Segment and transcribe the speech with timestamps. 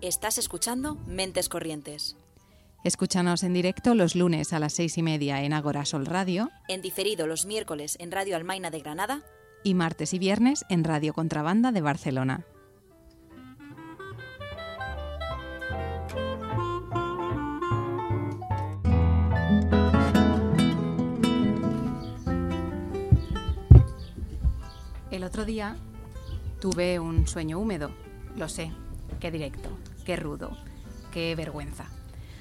[0.00, 2.16] Estás escuchando Mentes Corrientes.
[2.84, 6.50] Escúchanos en directo los lunes a las seis y media en Agora Sol Radio.
[6.68, 9.22] En diferido los miércoles en Radio Almaina de Granada.
[9.62, 12.44] Y martes y viernes en Radio Contrabanda de Barcelona.
[25.34, 25.74] Otro día
[26.60, 27.90] tuve un sueño húmedo.
[28.36, 28.70] Lo sé,
[29.18, 29.68] qué directo,
[30.06, 30.56] qué rudo,
[31.12, 31.86] qué vergüenza.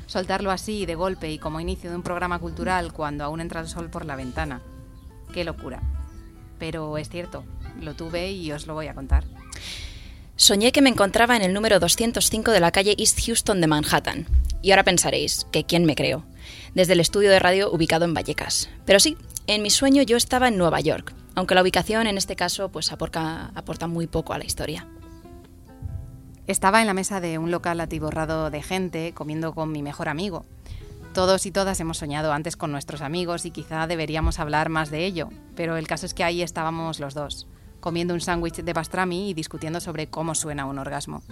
[0.06, 3.68] Soltarlo así, de golpe y como inicio de un programa cultural cuando aún entra el
[3.68, 4.62] sol por la ventana.
[5.34, 5.82] Qué locura.
[6.60, 7.44] Pero es cierto,
[7.82, 9.24] lo tuve y os lo voy a contar.
[10.36, 14.28] Soñé que me encontraba en el número 205 de la calle East Houston de Manhattan.
[14.62, 16.26] Y ahora pensaréis, que quién me creo,
[16.76, 18.70] desde el estudio de radio ubicado en Vallecas.
[18.86, 19.18] Pero sí,
[19.48, 22.92] en mi sueño yo estaba en Nueva York, aunque la ubicación en este caso pues
[22.92, 24.88] aporta, aporta muy poco a la historia.
[26.46, 30.46] Estaba en la mesa de un local atiborrado de gente, comiendo con mi mejor amigo.
[31.14, 35.06] Todos y todas hemos soñado antes con nuestros amigos y quizá deberíamos hablar más de
[35.06, 37.48] ello, pero el caso es que ahí estábamos los dos,
[37.80, 41.24] comiendo un sándwich de pastrami y discutiendo sobre cómo suena un orgasmo.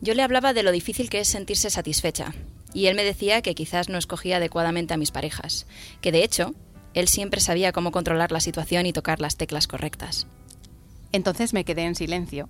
[0.00, 2.32] Yo le hablaba de lo difícil que es sentirse satisfecha,
[2.74, 5.66] y él me decía que quizás no escogía adecuadamente a mis parejas,
[6.00, 6.54] que de hecho,
[7.00, 10.26] él siempre sabía cómo controlar la situación y tocar las teclas correctas.
[11.12, 12.48] Entonces me quedé en silencio,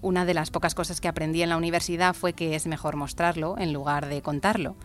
[0.00, 3.56] una de las pocas cosas que aprendí en la universidad fue que es mejor mostrarlo
[3.58, 4.76] en lugar de contarlo,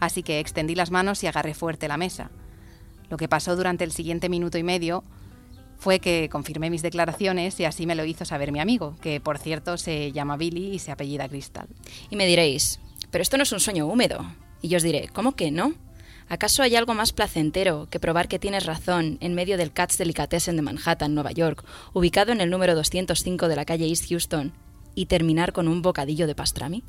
[0.00, 2.30] así que extendí las manos y agarré fuerte la mesa.
[3.08, 5.04] Lo que pasó durante el siguiente minuto y medio
[5.78, 9.38] fue que confirmé mis declaraciones y así me lo hizo saber mi amigo, que por
[9.38, 11.68] cierto se llama Billy y se apellida Crystal.
[12.10, 12.80] Y me diréis,
[13.12, 14.26] pero esto no es un sueño húmedo.
[14.62, 15.74] Y yo os diré, ¿cómo que no?
[16.28, 20.56] ¿Acaso hay algo más placentero que probar que tienes razón en medio del Katz Delicatessen
[20.56, 24.52] de Manhattan, Nueva York, ubicado en el número 205 de la calle East Houston,
[24.96, 26.82] y terminar con un bocadillo de pastrami?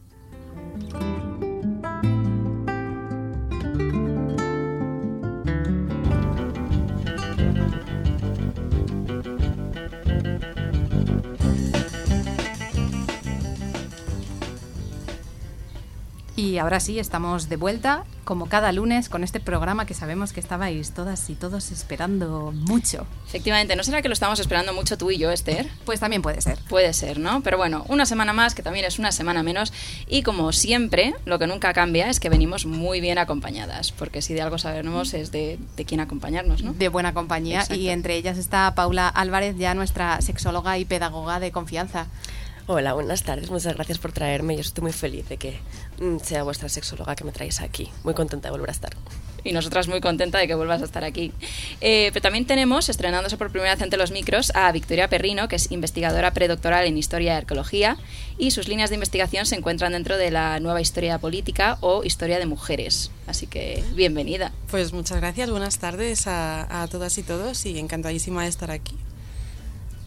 [16.38, 20.40] Y ahora sí, estamos de vuelta, como cada lunes, con este programa que sabemos que
[20.40, 23.08] estabais todas y todos esperando mucho.
[23.28, 25.68] Efectivamente, ¿no será que lo estamos esperando mucho tú y yo, Esther?
[25.84, 26.60] Pues también puede ser.
[26.70, 27.42] Puede ser, ¿no?
[27.42, 29.74] Pero bueno, una semana más, que también es una semana menos.
[30.08, 34.36] Y como siempre, lo que nunca cambia es que venimos muy bien acompañadas, porque si
[34.36, 36.74] de algo sabemos es de, de quién acompañarnos, ¿no?
[36.74, 37.66] De buena compañía.
[37.72, 42.06] Y entre ellas está Paula Álvarez, ya nuestra sexóloga y pedagoga de confianza.
[42.70, 43.50] Hola, buenas tardes.
[43.50, 44.56] Muchas gracias por traerme.
[44.56, 45.58] Yo estoy muy feliz de que
[46.02, 47.90] mm, sea vuestra sexóloga que me traéis aquí.
[48.04, 48.92] Muy contenta de volver a estar.
[49.46, 51.32] Y nosotras muy contenta de que vuelvas a estar aquí.
[51.80, 55.56] Eh, pero también tenemos, estrenándose por primera vez ante los micros, a Victoria Perrino, que
[55.56, 57.96] es investigadora predoctoral en Historia y Arqueología,
[58.38, 62.38] y sus líneas de investigación se encuentran dentro de la nueva historia política o historia
[62.38, 63.12] de mujeres.
[63.28, 64.52] Así que, bienvenida.
[64.70, 68.98] Pues muchas gracias, buenas tardes a, a todas y todos y encantadísima de estar aquí.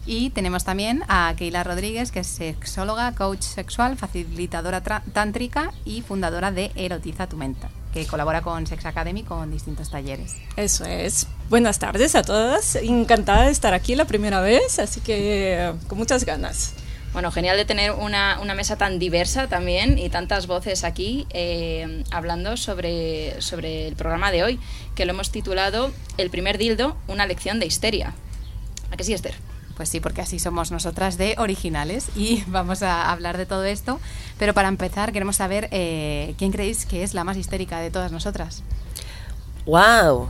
[0.05, 6.51] Y tenemos también a Keila Rodríguez, que es sexóloga, coach sexual, facilitadora tántrica y fundadora
[6.51, 10.35] de Erotiza tu mente, que colabora con Sex Academy con distintos talleres.
[10.55, 11.27] Eso es.
[11.49, 12.75] Buenas tardes a todas.
[12.75, 16.73] Encantada de estar aquí la primera vez, así que con muchas ganas.
[17.13, 22.05] Bueno, genial de tener una, una, mesa tan diversa también y tantas voces aquí eh,
[22.09, 24.59] hablando sobre, sobre el programa de hoy,
[24.95, 28.13] que lo hemos titulado El primer dildo, una lección de histeria.
[28.91, 29.50] ¿A qué sí, Esther?
[29.75, 33.99] Pues sí, porque así somos nosotras de originales y vamos a hablar de todo esto.
[34.37, 38.11] Pero para empezar queremos saber eh, quién creéis que es la más histérica de todas
[38.11, 38.63] nosotras.
[39.65, 40.29] ¡Wow!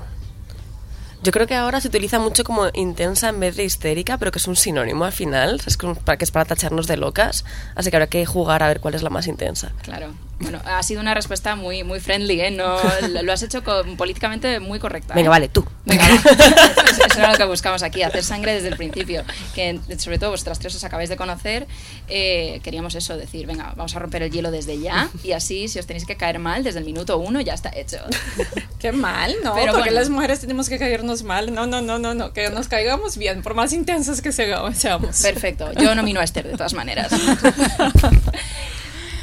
[1.24, 4.40] Yo creo que ahora se utiliza mucho como intensa en vez de histérica, pero que
[4.40, 5.88] es un sinónimo al final, es que
[6.20, 7.46] es para tacharnos de locas,
[7.76, 9.72] así que habrá que jugar a ver cuál es la más intensa.
[9.84, 10.14] Claro.
[10.42, 12.52] Bueno, ha sido una respuesta muy muy friendly, ¿eh?
[12.52, 12.78] No,
[13.22, 15.14] lo has hecho con, políticamente muy correcta.
[15.14, 15.30] Venga, ¿eh?
[15.30, 15.66] vale, tú.
[15.86, 16.08] Venga,
[16.90, 19.23] eso, eso era lo que buscamos aquí, hacer sangre desde el principio.
[19.53, 21.68] Que sobre todo vuestras tres os acabáis de conocer,
[22.08, 25.79] eh, queríamos eso, decir, venga, vamos a romper el hielo desde ya y así, si
[25.79, 27.97] os tenéis que caer mal, desde el minuto uno ya está hecho.
[28.79, 29.53] Qué mal, ¿no?
[29.53, 30.00] Pero Porque bueno.
[30.00, 31.53] las mujeres tenemos que caernos mal.
[31.53, 32.34] No, no, no, no, no.
[32.34, 35.22] Que nos caigamos bien, por más intensas que seamos.
[35.22, 35.72] Perfecto.
[35.73, 37.11] Yo nomino a Esther de todas maneras.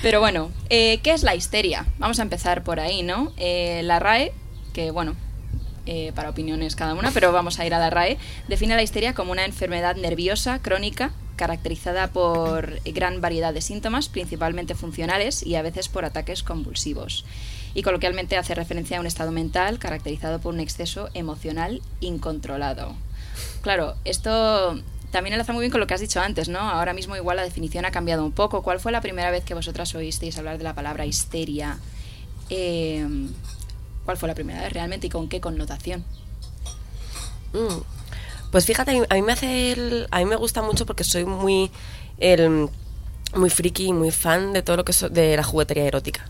[0.02, 1.86] Pero bueno, eh, ¿qué es la histeria?
[1.98, 3.32] Vamos a empezar por ahí, ¿no?
[3.36, 4.32] Eh, la RAE,
[4.72, 5.16] que bueno,
[5.86, 9.14] eh, para opiniones cada una, pero vamos a ir a la RAE, define la histeria
[9.14, 15.62] como una enfermedad nerviosa crónica caracterizada por gran variedad de síntomas, principalmente funcionales y a
[15.62, 17.24] veces por ataques convulsivos.
[17.74, 22.94] Y coloquialmente hace referencia a un estado mental caracterizado por un exceso emocional incontrolado.
[23.62, 24.80] Claro, esto
[25.12, 26.58] también enlaza muy bien con lo que has dicho antes, ¿no?
[26.58, 28.62] Ahora mismo igual la definición ha cambiado un poco.
[28.62, 31.78] ¿Cuál fue la primera vez que vosotras oísteis hablar de la palabra histeria?
[32.50, 33.06] Eh,
[34.04, 36.04] ¿Cuál fue la primera vez realmente y con qué connotación?
[37.52, 37.80] Mm.
[38.50, 41.70] Pues fíjate, a mí me hace el- a mí me gusta mucho porque soy muy
[42.18, 42.68] el,
[43.34, 46.28] muy friki y muy fan de todo lo que es de la juguetería erótica.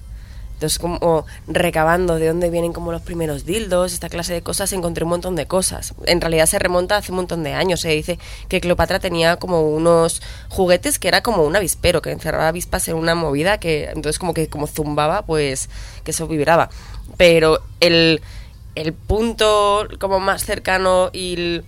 [0.59, 5.05] Entonces, como recabando de dónde vienen como los primeros dildos, esta clase de cosas, encontré
[5.05, 5.95] un montón de cosas.
[6.05, 7.79] En realidad se remonta hace un montón de años.
[7.81, 8.19] Se dice
[8.49, 12.97] que Cleopatra tenía como unos juguetes que era como un avispero, que encerraba avispas en
[12.97, 15.71] una movida que entonces como que como zumbaba, pues
[16.03, 16.71] que eso vibraba.
[17.17, 18.21] Pero el,
[18.75, 21.63] el punto como más cercano y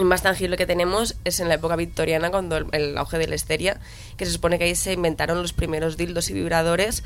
[0.00, 3.34] más tangible que tenemos es en la época victoriana, cuando el, el auge de la
[3.34, 3.78] histeria,
[4.16, 7.04] que se supone que ahí se inventaron los primeros dildos y vibradores,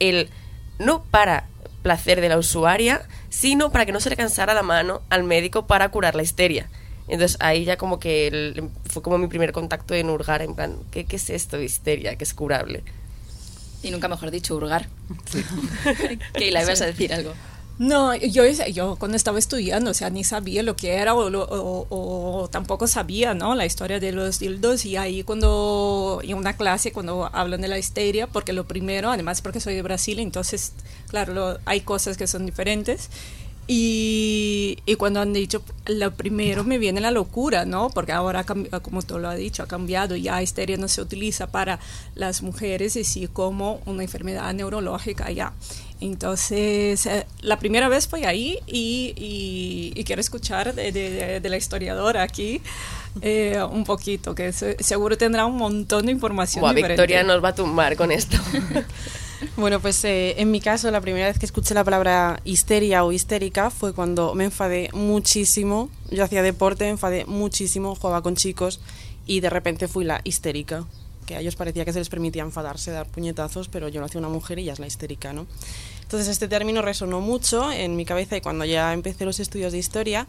[0.00, 0.28] el
[0.80, 1.46] no para
[1.82, 5.66] placer de la usuaria, sino para que no se le cansara la mano al médico
[5.66, 6.68] para curar la histeria.
[7.08, 10.76] Entonces ahí ya como que el- fue como mi primer contacto en hurgar, en plan,
[10.90, 12.16] ¿qué, qué es esto de histeria?
[12.16, 12.82] que es curable?
[13.82, 14.88] Y nunca mejor dicho, hurgar.
[16.34, 17.32] Keila, ibas a decir algo.
[17.80, 22.86] No, yo, yo cuando estaba estudiando, o sea, ni sabía lo que era o, tampoco
[22.86, 23.54] sabía, ¿no?
[23.54, 27.78] La historia de los dildos y ahí cuando, en una clase, cuando hablan de la
[27.78, 30.72] histeria, porque lo primero, además porque soy de Brasil, entonces,
[31.08, 33.08] claro, lo- hay cosas que son diferentes.
[33.72, 37.88] Y, y cuando han dicho, lo primero me viene la locura, ¿no?
[37.90, 40.16] Porque ahora, como tú lo has dicho, ha cambiado.
[40.16, 41.78] Ya histeria no se utiliza para
[42.16, 45.52] las mujeres, y sí como una enfermedad neurológica ya.
[46.00, 51.40] Entonces, eh, la primera vez fue ahí y, y- y quiero escuchar de, de- de-
[51.40, 52.60] de la historiadora aquí
[53.22, 56.64] eh, un poquito, que se- seguro tendrá un montón de información.
[56.74, 57.02] Diferente.
[57.02, 58.36] Victoria nos va a tumbar con esto.
[59.56, 63.12] Bueno, pues eh, en mi caso la primera vez que escuché la palabra histeria o
[63.12, 65.88] histérica fue cuando me enfadé muchísimo.
[66.10, 68.80] Yo hacía deporte, me enfadé muchísimo, jugaba con chicos
[69.26, 70.84] y de repente fui la histérica.
[71.26, 74.18] Que a ellos parecía que se les permitía enfadarse, dar puñetazos, pero yo lo hacía
[74.18, 75.46] una mujer y ya es la histérica, ¿no?
[76.02, 79.78] Entonces este término resonó mucho en mi cabeza y cuando ya empecé los estudios de
[79.78, 80.26] historia,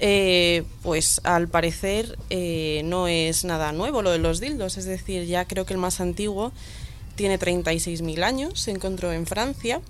[0.00, 5.24] eh, pues al parecer eh, no es nada nuevo lo de los dildos, es decir,
[5.26, 6.52] ya creo que el más antiguo
[7.14, 9.80] tiene 36.000 años, se encontró en Francia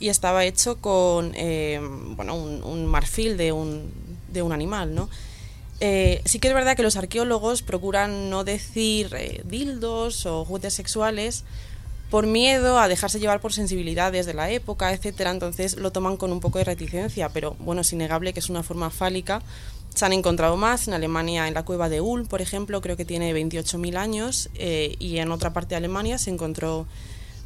[0.00, 1.80] y estaba hecho con eh,
[2.16, 3.92] bueno, un, marfil de un,
[4.32, 5.08] de un animal, ¿no?
[5.80, 10.74] Eh, sí que es verdad que los arqueólogos procuran no decir eh, dildos o juguetes
[10.74, 11.44] sexuales
[12.10, 16.30] por miedo a dejarse llevar por sensibilidades de la época, etcétera, entonces lo toman con
[16.30, 19.42] un poco de reticencia, pero bueno, es innegable que es una forma fálica.
[19.94, 23.04] Se han encontrado más en Alemania, en la cueva de Ulm, por ejemplo, creo que
[23.04, 26.86] tiene 28.000 años, eh, y en otra parte de Alemania se encontró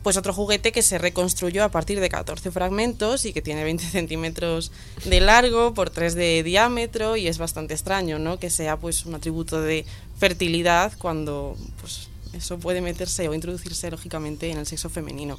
[0.02, 3.84] pues otro juguete que se reconstruyó a partir de 14 fragmentos y que tiene 20
[3.90, 4.72] centímetros
[5.04, 8.38] de largo por 3 de diámetro y es bastante extraño, ¿no?
[8.38, 9.84] Que sea pues un atributo de
[10.18, 15.36] fertilidad cuando pues eso puede meterse o introducirse lógicamente en el sexo femenino.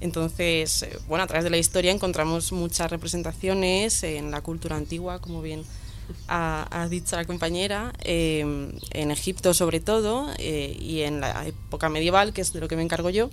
[0.00, 5.20] Entonces, eh, bueno, a través de la historia encontramos muchas representaciones en la cultura antigua,
[5.20, 5.64] como bien
[6.28, 11.88] ha, ha dicho la compañera, eh, en Egipto sobre todo, eh, y en la época
[11.88, 13.30] medieval, que es de lo que me encargo yo,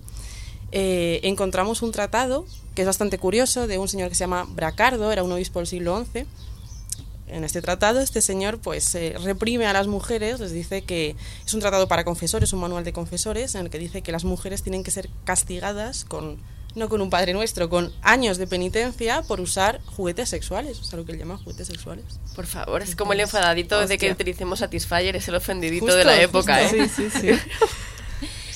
[0.71, 2.45] eh, encontramos un tratado
[2.75, 5.67] que es bastante curioso de un señor que se llama Bracardo, era un obispo del
[5.67, 6.25] siglo XI.
[7.27, 11.53] En este tratado, este señor pues eh, reprime a las mujeres, les dice que es
[11.53, 14.63] un tratado para confesores, un manual de confesores, en el que dice que las mujeres
[14.63, 16.37] tienen que ser castigadas con
[16.75, 20.97] no con un Padre Nuestro, con años de penitencia por usar juguetes sexuales, o sea,
[20.97, 22.05] lo que él llama juguetes sexuales.
[22.35, 24.11] Por favor, es como el enfadadito de que Hostia.
[24.13, 26.77] utilicemos Satisfyer, es el ofendidito Justo, de la época, justo.
[26.77, 26.89] ¿eh?
[26.95, 27.29] Sí, sí, sí.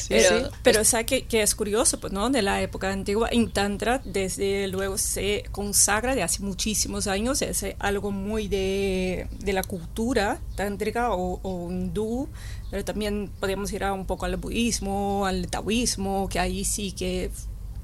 [0.10, 2.29] Pero- Pero, pero ¿sabe que, que es curioso, pues, ¿no?
[2.29, 7.65] De la época antigua, en Tantra, desde luego se consagra de hace muchísimos años, es
[7.79, 12.27] algo muy de, de la cultura tántrica o, o hindú,
[12.70, 17.32] pero también podemos ir a un poco al budismo, al taoísmo, que ahí sí que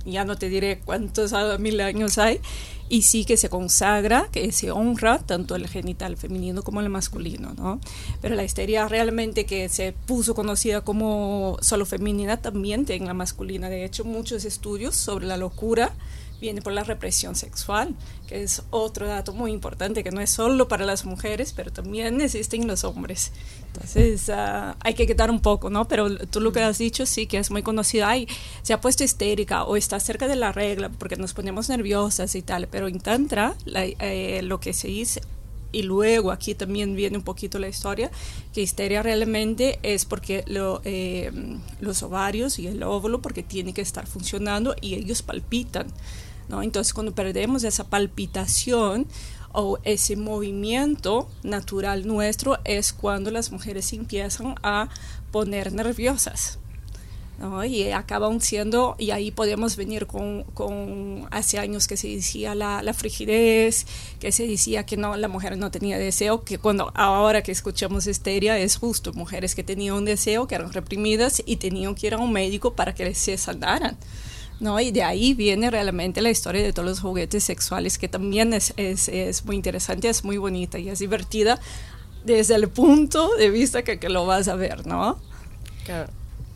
[0.05, 2.39] ya no te diré cuántos ah, mil años hay,
[2.89, 7.53] y sí que se consagra, que se honra tanto el genital femenino como el masculino,
[7.55, 7.79] ¿no?
[8.19, 13.69] Pero la histeria realmente que se puso conocida como solo femenina también tiene la masculina.
[13.69, 15.93] De hecho, muchos estudios sobre la locura
[16.39, 17.95] vienen por la represión sexual,
[18.27, 22.21] que es otro dato muy importante, que no es solo para las mujeres, pero también
[22.21, 23.31] existen los hombres.
[23.73, 25.87] Entonces, ah, hay que quitar un poco, ¿no?
[25.87, 28.05] Pero tú lo que has dicho, sí, que es muy conocido.
[28.07, 28.27] Ay,
[28.63, 32.41] se ha puesto histérica o está cerca de la regla porque nos ponemos nerviosas y
[32.41, 32.67] tal.
[32.67, 35.21] Pero en Tantra, la- eh, lo que se dice,
[35.71, 38.09] y luego aquí también viene un poquito la historia,
[38.55, 41.31] que histeria realmente es porque lo, eh,
[41.79, 45.85] los ovarios y el óvulo, porque tiene que estar funcionando y ellos palpitan.
[46.49, 46.63] ¿No?
[46.63, 49.07] Entonces, cuando perdemos esa palpitación
[49.51, 54.89] o ese movimiento natural nuestro, es cuando las mujeres empiezan a
[55.31, 56.59] poner nerviosas.
[57.65, 60.45] y acaban siendo, y ahí podemos venir con,
[61.31, 63.85] hace años que se decía la, la, frigidez,
[64.19, 68.07] que se decía que no, la mujer no tenía deseo, que cuando ahora que escuchamos
[68.07, 72.13] histeria es justo, mujeres que tenían un deseo, que eran reprimidas y tenían que ir
[72.15, 73.97] a un médico para que se sanaran.
[74.59, 74.79] ¿No?
[74.79, 78.73] Y de ahí viene realmente la historia de todos los juguetes sexuales, que también es,
[78.77, 81.59] es, es muy interesante, es muy bonita y es divertida
[82.23, 85.19] desde el punto de vista que, que lo vas a ver, ¿no?
[85.85, 86.09] Claro.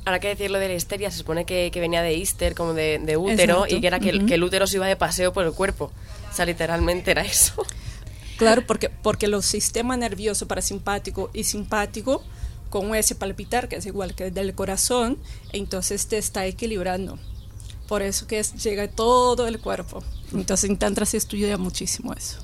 [0.06, 2.74] Ahora que decir lo de la histeria, se supone que, que venía de Easter, como
[2.74, 3.76] de, de útero, Exacto.
[3.76, 4.28] y que era que, uh -huh.
[4.28, 5.92] que, el útero se iba de paseo por el cuerpo.
[6.30, 7.66] O sea, literalmente era eso.
[8.38, 12.22] Claro, porque, porque los sistemas nervioso parasimpático y simpático,
[12.70, 15.18] con ese palpitar, que es igual que el del corazón,
[15.54, 17.20] entonces te está equilibrando.
[17.94, 20.04] Por eso que es, llega todo el cuerpo.
[20.34, 22.40] Entonces en Tantra se estudia muchísimo eso.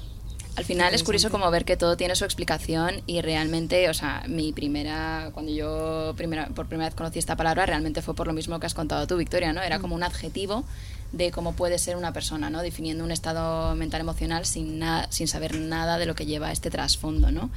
[0.56, 4.24] Al final es curioso como ver que todo tiene su explicación y realmente, o sea,
[4.28, 8.34] mi primera, cuando yo primera, por primera vez conocí esta palabra, realmente fue por lo
[8.34, 9.64] mismo que has contado tú, Victoria, ¿no?
[9.64, 10.66] Era como un adjetivo
[11.12, 12.62] de cómo puede ser una persona, ¿no?
[12.62, 17.32] Definiendo un estado mental emocional sin, sin saber nada de lo que lleva este trasfondo,
[17.32, 17.50] ¿no?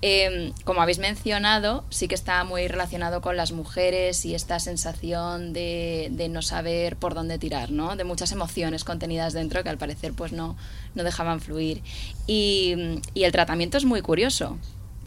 [0.00, 5.52] Eh, como habéis mencionado, sí que está muy relacionado con las mujeres y esta sensación
[5.52, 7.96] de, de, no saber por dónde tirar, ¿no?
[7.96, 10.56] De muchas emociones contenidas dentro que al parecer pues no,
[10.94, 11.82] no dejaban fluir.
[12.26, 14.56] Y, y el tratamiento es muy curioso,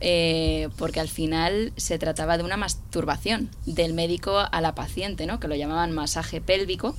[0.04, 5.40] eh, porque al final se trataba de una masturbación del médico a la paciente, ¿no?
[5.40, 6.96] Que lo llamaban masaje pélvico.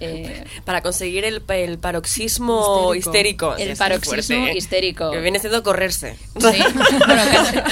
[0.00, 3.50] Eh, para conseguir el, el paroxismo histérico.
[3.50, 3.56] histérico.
[3.56, 5.10] El paroxismo fuerte, histérico.
[5.10, 6.16] Que viene siendo correrse.
[6.38, 6.62] Sí,
[7.06, 7.22] bueno,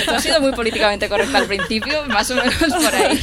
[0.04, 3.20] que ha sido muy políticamente correcto al principio, más o menos por ahí.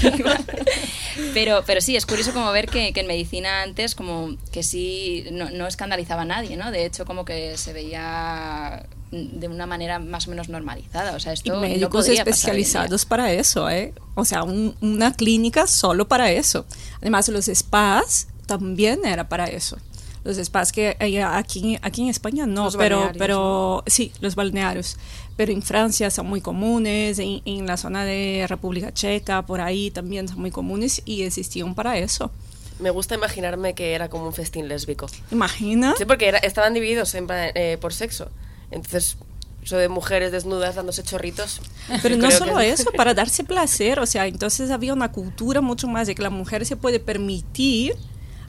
[1.33, 5.25] Pero, pero sí, es curioso como ver que, que en medicina antes como que sí
[5.31, 6.71] no, no, escandalizaba a nadie, ¿no?
[6.71, 11.15] De hecho, como que se veía de una manera más o menos normalizada.
[11.15, 13.93] O sea, esto y médicos no especializados para eso, ¿eh?
[14.15, 16.65] O sea, un, una clínica solo para eso.
[17.01, 19.77] Además, los spas también era para eso.
[20.23, 24.97] Los spas que hay aquí, aquí en España no, los pero, pero sí, los balnearios.
[25.35, 29.91] Pero en Francia son muy comunes, en, en, la zona de República Checa, por ahí
[29.91, 32.31] también son muy comunes y existían para eso.
[32.79, 35.07] Me gusta imaginarme que era como un festín lésbico.
[35.31, 35.93] ¿Imagina?
[35.97, 38.29] Sí, porque era, estaban divididos en, eh, por sexo.
[38.71, 39.17] Entonces,
[39.63, 41.61] eso de mujeres desnudas dándose chorritos.
[42.01, 42.69] Pero no solo que...
[42.69, 46.29] eso, para darse placer, o sea, entonces había una cultura mucho más de que la
[46.29, 47.95] mujer se puede permitir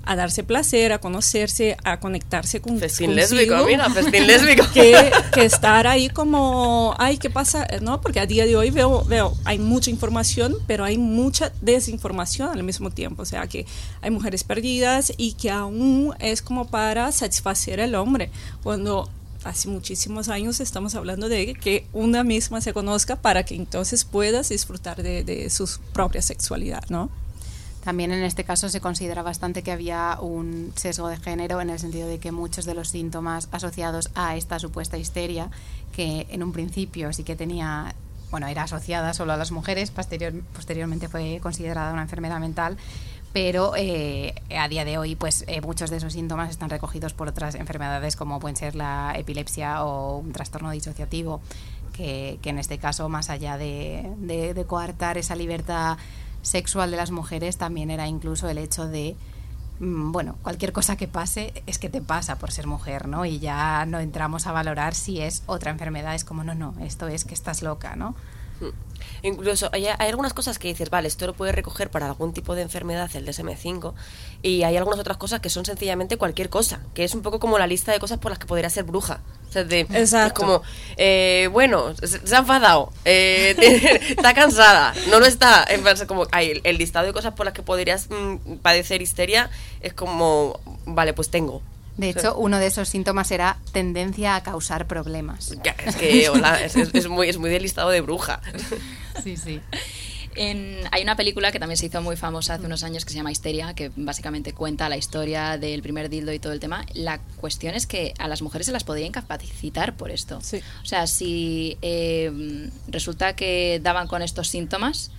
[0.07, 4.67] a darse placer, a conocerse, a conectarse con festín lésbico, mira, festín lésbico.
[4.73, 7.67] Que, que, estar ahí como, ay, ¿qué pasa?
[7.81, 8.01] ¿No?
[8.01, 12.63] Porque a día de hoy veo, veo, hay mucha información, pero hay mucha desinformación al
[12.63, 13.23] mismo tiempo.
[13.23, 13.67] O sea, que
[14.03, 18.31] hay mujeres perdidas y que aún es como para satisfacer al hombre.
[18.63, 19.09] Cuando
[19.45, 24.49] hace muchísimos años estamos hablando de que una misma se conozca para que entonces puedas
[24.49, 27.11] disfrutar de, de su propia sexualidad, ¿no?
[27.85, 31.79] También en este caso se considera bastante que había un sesgo de género en el
[31.79, 35.51] sentido de que muchos de los síntomas asociados a esta supuesta histeria,
[35.95, 37.95] que en un principio sí que tenía,
[38.31, 42.79] bueno, era asociada solo a las mujeres, posterior, posteriormente fue considerada una enfermedad mental,
[43.35, 47.29] pero eh, a día de hoy pues eh, muchos de esos síntomas están recogidos por
[47.29, 51.43] otras enfermedades como pueden ser la epilepsia o un trastorno disociativo,
[51.93, 55.99] que, que en este caso, más allá de, de, de coartar esa libertad
[56.45, 59.17] sexual de las mujeres también era incluso el hecho de
[59.81, 63.25] bueno, cualquier cosa que pase es que te pasa por ser mujer, ¿no?
[63.25, 67.09] Y ya no entramos a valorar si es otra enfermedad, es como, no, no, esto
[67.09, 68.15] es que estás loca, ¿no?
[69.23, 72.55] Incluso hay, hay, algunas cosas que dices, vale, esto lo puede recoger para algún tipo
[72.55, 73.95] de enfermedad el DSM-5
[74.43, 77.59] y hay algunas otras cosas que son sencillamente cualquier cosa, que es un poco como
[77.59, 79.21] la lista de cosas por las que podría ser bruja.
[79.49, 80.27] O sea, de, Exacto.
[80.27, 80.63] Es como,
[80.97, 83.57] eh, bueno, se ha enfadado, eh,
[84.11, 85.67] está cansada, no lo está.
[86.07, 89.49] Como, hay el, listado de cosas por las que podrías mmm, padecer histeria
[89.81, 91.63] es como, vale, pues tengo.
[91.97, 95.53] De hecho, uno de esos síntomas era tendencia a causar problemas.
[95.87, 98.41] Es que, hola, es, es, es, muy, es muy del listado de bruja.
[99.23, 99.61] Sí, sí.
[100.37, 103.17] En, hay una película que también se hizo muy famosa hace unos años que se
[103.17, 106.85] llama Histeria, que básicamente cuenta la historia del primer dildo y todo el tema.
[106.95, 110.41] La cuestión es que a las mujeres se las podía incapacitar por esto.
[110.43, 110.61] Sí.
[110.83, 115.11] O sea, si eh, resulta que daban con estos síntomas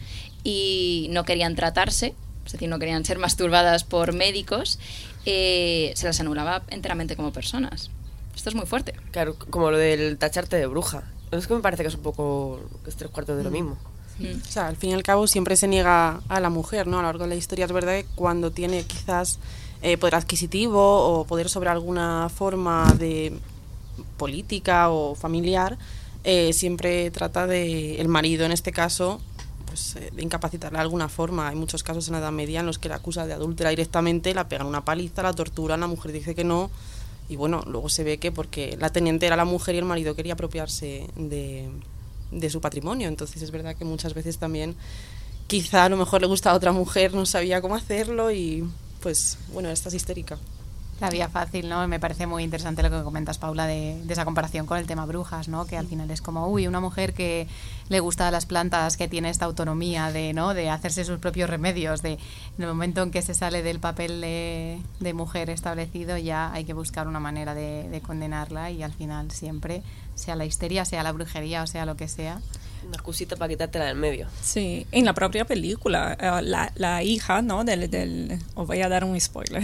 [0.43, 2.13] y no querían tratarse,
[2.45, 4.79] es decir, no querían ser masturbadas por médicos,
[5.25, 7.89] eh, se las anulaba enteramente como personas.
[8.35, 8.93] Esto es muy fuerte.
[9.11, 11.03] Claro, como lo del tacharte de bruja.
[11.31, 13.77] Es que me parece que es un poco, es tres cuartos de lo mismo.
[14.19, 16.99] O sea, al fin y al cabo siempre se niega a la mujer, ¿no?
[16.99, 19.39] A lo largo de la historia es verdad que cuando tiene quizás
[19.81, 23.33] eh, poder adquisitivo o poder sobre alguna forma de
[24.17, 25.77] política o familiar,
[26.23, 29.21] eh, siempre trata de el marido en este caso
[29.75, 30.09] pues, eh,
[30.71, 31.49] de alguna forma.
[31.49, 34.33] Hay muchos casos en la Edad Media en los que la acusa de adúltera directamente,
[34.33, 36.71] la pegan una paliza, la torturan, la mujer dice que no.
[37.27, 40.15] Y bueno, luego se ve que porque la teniente era la mujer y el marido
[40.15, 41.67] quería apropiarse de,
[42.31, 43.09] de su patrimonio.
[43.09, 44.75] Entonces es verdad que muchas veces también
[45.47, 48.63] quizá a lo mejor le gusta a otra mujer, no sabía cómo hacerlo y
[49.01, 50.37] pues bueno, esta es histérica.
[51.01, 51.85] La vía fácil, ¿no?
[51.89, 55.05] Me parece muy interesante lo que comentas, Paula, de, de, esa comparación con el tema
[55.05, 55.65] brujas, ¿no?
[55.65, 57.47] Que al final es como, uy, una mujer que
[57.89, 60.53] le gusta las plantas, que tiene esta autonomía de, ¿no?
[60.53, 64.21] De hacerse sus propios remedios, de en el momento en que se sale del papel
[64.21, 68.93] de, de mujer establecido ya hay que buscar una manera de, de condenarla y al
[68.93, 69.83] final siempre,
[70.15, 72.39] sea la histeria, sea la brujería o sea lo que sea,
[72.85, 74.27] una excusita para quitártela del medio.
[74.41, 77.63] Sí, en la propia película, uh, la, la, hija, ¿no?
[77.63, 79.63] Del, del, os voy a dar un spoiler.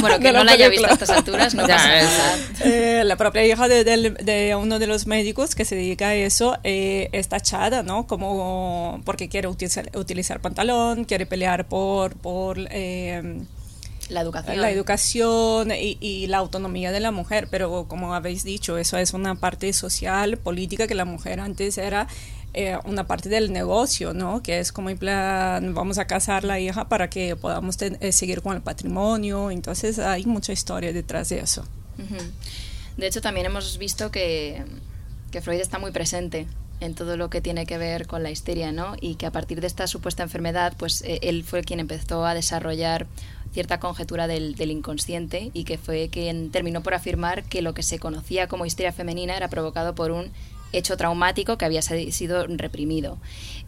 [0.00, 2.38] Bueno, que no la, haya visto a estas alturas, no pasa nada.
[2.64, 6.14] Eh, la propia hija de, de, de, uno de los médicos que se dedica a
[6.14, 8.06] eso eh, está echada, ¿no?
[8.06, 12.14] Como porque quiere utilizar, utilizar pantalón, quiere pelear por...
[12.16, 13.40] por eh,
[14.10, 14.60] la educación.
[14.60, 19.14] La educación y, y, la autonomía de la mujer, pero como habéis dicho, eso es
[19.14, 22.08] una parte social, política, que la mujer antes era
[22.52, 24.42] eh, una parte del negocio, ¿no?
[24.42, 28.12] Que es como en plan, vamos a casar la hija para que podamos ten, eh,
[28.12, 29.50] seguir con el patrimonio.
[29.50, 31.64] Entonces hay mucha historia detrás de eso.
[31.98, 32.30] Uh -huh.
[32.96, 34.64] De hecho, también hemos visto que,
[35.30, 36.46] que Freud está muy presente
[36.80, 38.94] en todo lo que tiene que ver con la histeria, ¿no?
[39.00, 42.34] Y que a partir de esta supuesta enfermedad, pues eh, él fue quien empezó a
[42.34, 43.06] desarrollar
[43.52, 47.82] cierta conjetura del, del, inconsciente y que fue quien terminó por afirmar que lo que
[47.82, 50.30] se conocía como histeria femenina era provocado por un
[50.72, 53.18] hecho traumático que había sido reprimido.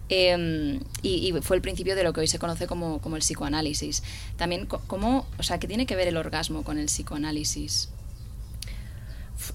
[0.08, 3.22] Eh, y, y, fue el principio de lo que hoy se conoce como, como el
[3.22, 4.02] psicoanálisis.
[4.36, 7.88] También, ¿cómo, o sea, ¿qué tiene que ver el orgasmo con el psicoanálisis?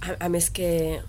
[0.02, 1.02] A, a mí es que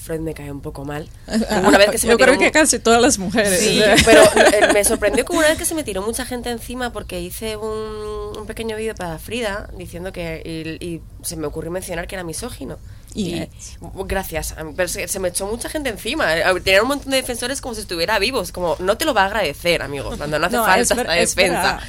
[0.00, 1.08] Freud me cae un poco mal.
[1.66, 3.60] Una vez que se Yo creo que casi todas las mujeres.
[3.60, 6.92] Sí, pero eh, me sorprendió como una vez que se me tiró mucha gente encima
[6.92, 10.42] porque hice un, un pequeño vídeo para Frida diciendo que.
[10.80, 12.78] Y, y, se me ocurrió mencionar que era misógino.
[13.14, 13.48] Y, y
[14.06, 16.26] gracias, pero se, se, me echó mucha gente encima.
[16.62, 18.42] Tenía un montón de defensores como si estuviera vivo.
[18.52, 21.14] Como, no te lo va a agradecer, amigo, cuando no hace no, falta ver, la
[21.14, 21.80] defensa.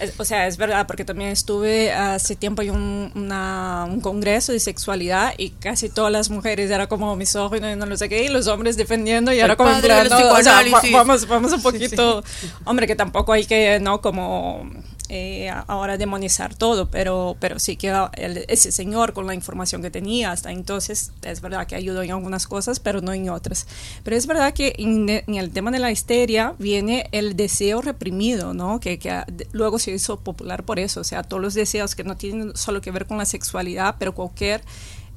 [0.00, 4.52] Es, o sea, es verdad, porque también estuve hace tiempo en un, una, un congreso
[4.52, 8.24] de sexualidad y casi todas las mujeres era como misógino y no lo sé qué,
[8.24, 12.22] y los hombres defendiendo y era como plan, no, o sea, vamos, vamos un poquito,
[12.22, 12.52] sí, sí.
[12.64, 14.00] hombre, que tampoco hay que, ¿no?
[14.00, 14.70] Como
[15.10, 19.90] eh, ahora demonizar todo, pero, pero sí que el, ese señor con la información que
[19.90, 23.66] tenía hasta entonces es verdad que ayudó en algunas cosas, pero no en otras.
[24.04, 28.52] Pero es verdad que en, en el tema de la histeria viene el deseo reprimido,
[28.52, 28.80] ¿no?
[28.80, 32.16] Que, que, luego se hizo popular por eso, o sea, todos los deseos que no
[32.16, 34.62] tienen solo que ver con la sexualidad, pero cualquier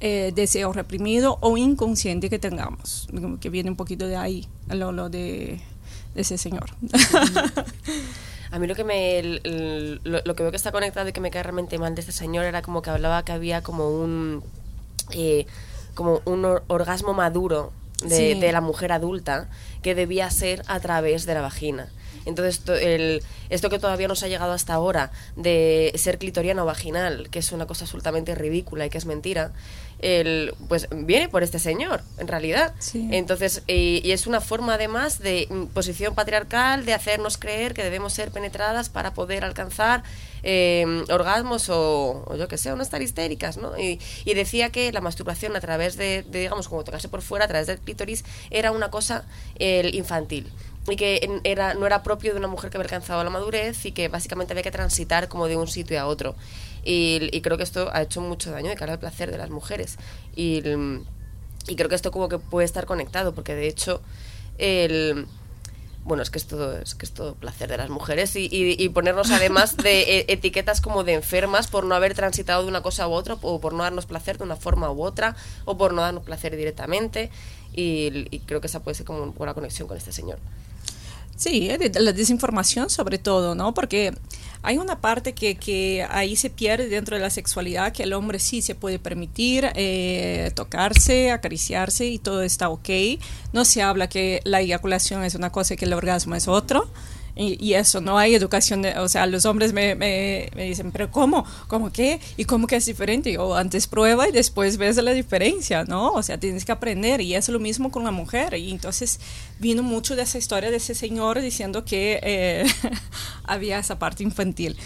[0.00, 3.08] eh, deseo reprimido o inconsciente que tengamos,
[3.40, 5.60] que viene un poquito de ahí, lo, lo de,
[6.14, 6.70] de ese señor.
[8.52, 11.20] A mí lo que me el, lo, lo, que veo que está conectado y que
[11.20, 14.44] me cae realmente mal de este señor era como que hablaba que había como un
[15.12, 15.46] eh,
[15.94, 18.40] como un or orgasmo maduro de, sí.
[18.40, 19.48] de, la mujer adulta
[19.82, 21.88] que debía ser a través de la vagina.
[22.24, 27.38] Entonces, el, esto que todavía nos ha llegado hasta ahora de ser clitoriano vaginal, que
[27.38, 29.52] es una cosa absolutamente ridícula y que es mentira,
[29.98, 32.74] el, pues viene por este señor, en realidad.
[32.78, 33.08] Sí.
[33.12, 38.12] Entonces, y, y, es una forma además de posición patriarcal de hacernos creer que debemos
[38.12, 40.02] ser penetradas para poder alcanzar
[40.42, 43.78] eh, orgasmos o, o, yo que sé, no estar histéricas, ¿no?
[43.78, 47.44] Y, y, decía que la masturbación a través de, de, digamos, como tocarse por fuera,
[47.44, 49.24] a través del clítoris, era una cosa
[49.56, 50.50] el, infantil
[50.88, 53.92] y que era, no era propio de una mujer que había alcanzado la madurez y
[53.92, 56.34] que básicamente había que transitar como de un sitio a otro.
[56.84, 59.50] Y, y creo que esto ha hecho mucho daño de cara al placer de las
[59.50, 59.96] mujeres.
[60.34, 60.62] Y,
[61.68, 64.02] y creo que esto como que puede estar conectado, porque de hecho
[64.58, 65.26] el
[66.04, 68.74] bueno, es que es todo, es que es todo placer de las mujeres y, y,
[68.76, 72.82] y ponernos además de e, etiquetas como de enfermas por no haber transitado de una
[72.82, 75.92] cosa u otra o por no darnos placer de una forma u otra o por
[75.92, 77.30] no darnos placer directamente
[77.72, 80.38] y, y creo que esa puede ser como una buena conexión con este señor.
[81.42, 83.74] Sí, la desinformación sobre todo, ¿no?
[83.74, 84.14] Porque
[84.62, 88.38] hay una parte que, que ahí se pierde dentro de la sexualidad, que el hombre
[88.38, 92.88] sí se puede permitir eh, tocarse, acariciarse y todo está ok.
[93.52, 96.88] No se habla que la eyaculación es una cosa y que el orgasmo es otro.
[97.34, 101.46] Y, eso, no hay educación, o sea, los hombres me, me, me, dicen, pero ¿cómo?
[101.66, 102.20] ¿Cómo qué?
[102.36, 103.38] ¿Y cómo que es diferente?
[103.38, 106.12] O antes prueba y después ves la diferencia, ¿no?
[106.12, 108.52] O sea, tienes que aprender y es lo mismo con la mujer.
[108.54, 109.18] Y entonces
[109.58, 112.66] vino mucho de esa historia de ese señor diciendo que eh,
[113.44, 114.76] había esa parte infantil.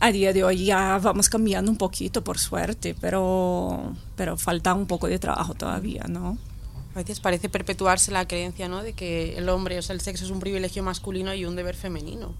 [0.00, 4.86] A día de hoy ya vamos cambiando un poquito, por suerte, pero, pero falta un
[4.86, 6.38] poco de trabajo todavía, ¿no?
[6.94, 8.82] A veces parece perpetuarse la creencia, ¿no?
[8.82, 11.74] De que el hombre, o sea, el sexo es un privilegio masculino y un deber
[11.74, 12.34] femenino.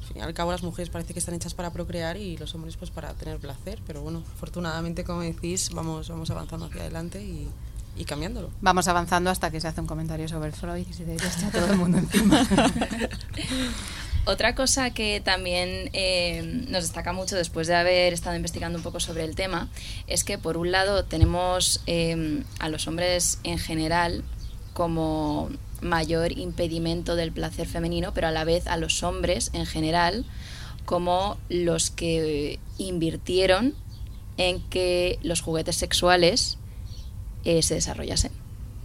[0.00, 2.54] Al fin y al cabo las mujeres parece que están hechas para procrear y los
[2.54, 7.22] hombres pues para tener placer, pero bueno, afortunadamente como decís, vamos, vamos avanzando hacia adelante
[7.22, 7.48] y,
[7.96, 8.50] y cambiándolo.
[8.60, 11.66] Vamos avanzando hasta que se hace un comentario sobre Freud y se te echa todo
[11.66, 12.46] el mundo encima.
[14.26, 19.00] Otra cosa que también eh, nos destaca mucho después de haber estado investigando un poco
[19.00, 19.68] sobre el tema
[20.06, 24.22] es que por un lado tenemos eh, a los hombres en general
[24.74, 25.48] como
[25.80, 30.26] mayor impedimento del placer femenino, pero a la vez a los hombres en general
[30.84, 33.74] como los que invirtieron
[34.36, 36.58] en que los juguetes sexuales
[37.44, 38.32] eh, se desarrollasen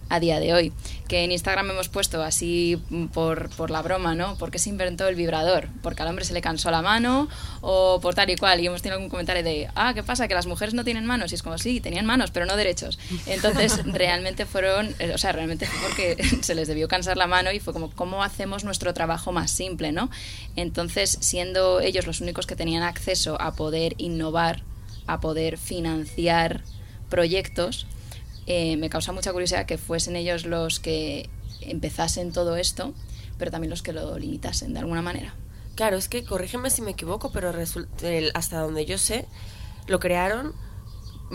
[0.09, 0.73] a día de hoy.
[1.07, 2.81] Que en Instagram hemos puesto así
[3.13, 4.37] por, por la broma, ¿no?
[4.37, 5.69] ¿Por qué se inventó el vibrador?
[5.81, 7.27] ¿Porque al hombre se le cansó la mano?
[7.61, 8.59] ¿O por tal y cual?
[8.59, 10.27] Y hemos tenido algún comentario de, ah, ¿qué pasa?
[10.27, 11.31] ¿Que las mujeres no tienen manos?
[11.31, 12.97] Y es como, sí, tenían manos, pero no derechos.
[13.27, 17.51] Entonces, realmente fueron, eh, o sea, realmente fue porque se les debió cansar la mano
[17.51, 20.09] y fue como, ¿cómo hacemos nuestro trabajo más simple, ¿no?
[20.55, 24.63] Entonces, siendo ellos los únicos que tenían acceso a poder innovar,
[25.07, 26.61] a poder financiar
[27.09, 27.85] proyectos,
[28.47, 31.29] eh, me causa mucha curiosidad que fuesen ellos los que
[31.61, 32.93] empezasen todo esto,
[33.37, 35.33] pero también los que lo limitasen de alguna manera.
[35.75, 37.51] Claro, es que corrígeme si me equivoco, pero
[38.33, 39.25] hasta donde yo sé,
[39.87, 40.53] lo crearon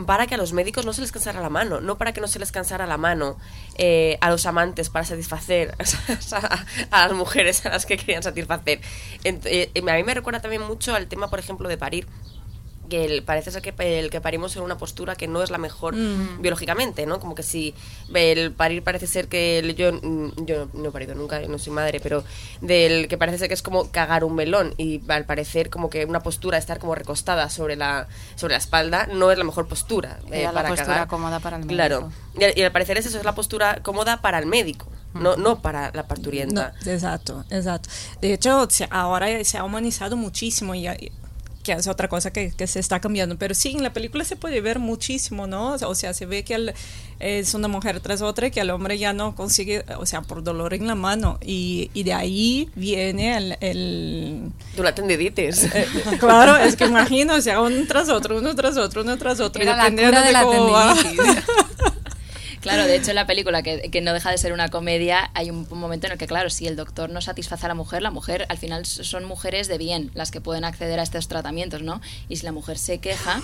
[0.06, 2.28] para que a los médicos no se les cansara la mano, no para que no
[2.28, 3.36] se les cansara la mano
[3.76, 5.74] eh, a los amantes para satisfacer
[6.90, 8.80] a, las mujeres a las que querían satisfacer.
[9.24, 12.06] Eh, a mí me recuerda también mucho al tema, por ejemplo, de parir
[12.90, 15.96] que parece ser que el que parimos en una postura que no es la mejor
[15.96, 16.42] mm.
[16.42, 17.18] biológicamente, ¿no?
[17.20, 17.74] Como que si
[18.12, 22.00] el parir parece ser que yo, mm, yo no he parido nunca, no soy madre,
[22.00, 22.22] pero
[22.60, 26.04] del que parece ser que es como cagar un melón y al parecer como que
[26.04, 30.18] una postura, estar como recostada sobre la, sobre la espalda, no es la mejor postura
[30.30, 31.76] eh, para la postura cómoda para el médico.
[31.76, 32.12] Claro,
[32.56, 34.86] y, al parecer eso es la postura cómoda para el médico.
[35.14, 36.72] No, no para la parturienta.
[36.86, 37.88] exacto, exacto.
[38.20, 40.86] De hecho, ahora se ha humanizado muchísimo y
[41.62, 43.36] que es otra cosa que, que, se está cambiando.
[43.36, 45.74] Pero sí, en la película se puede ver muchísimo, ¿no?
[45.74, 46.74] O sea, se ve que
[47.18, 50.42] es una mujer tras otra y que el hombre ya no consigue, o sea, por
[50.42, 51.38] dolor en la mano.
[51.44, 53.56] Y, y de ahí viene el...
[53.60, 55.64] el Tú la tendiditis.
[55.64, 55.86] Eh,
[56.18, 59.62] claro, es que imagino, o sea, uno tras otro, uno tras otro, uno tras otro.
[59.62, 61.44] Era la cura de, la tendinitis.
[62.60, 65.50] Claro, de hecho en la película, que, que, no deja de ser una comedia, hay
[65.50, 68.10] un, momento en el que, claro, si el doctor no satisface a la mujer, la
[68.10, 72.00] mujer al final son mujeres de bien las que pueden acceder a estos tratamientos, ¿no?
[72.28, 73.40] Y si la mujer se queja,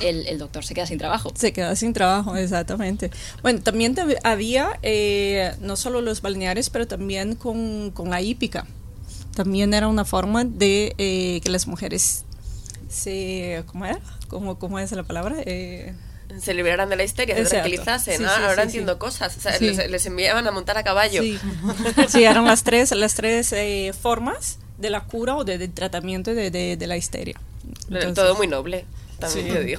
[0.00, 1.32] el, el, doctor se queda sin trabajo.
[1.34, 3.10] Se queda sin trabajo, exactamente.
[3.42, 8.66] Bueno, también había eh, no solo los balnearios, pero también con, con la hípica.
[9.34, 12.24] También era una forma de eh, que las mujeres
[12.88, 13.62] se...
[13.66, 14.00] ¿Cómo era?
[14.28, 15.36] ¿Cómo, cómo es la palabra?
[15.46, 15.94] Eh,
[16.40, 18.24] se liberaran de la histeria, se tranquilizasen.
[18.26, 19.38] Ahora entiendo cosas.
[19.60, 21.22] les, enviaban a montar a caballo.
[22.08, 26.50] Sí, eran las tres, las tres eh, formas de la cura o de, tratamiento de,
[26.50, 27.40] de, la histeria.
[28.14, 28.84] todo muy noble.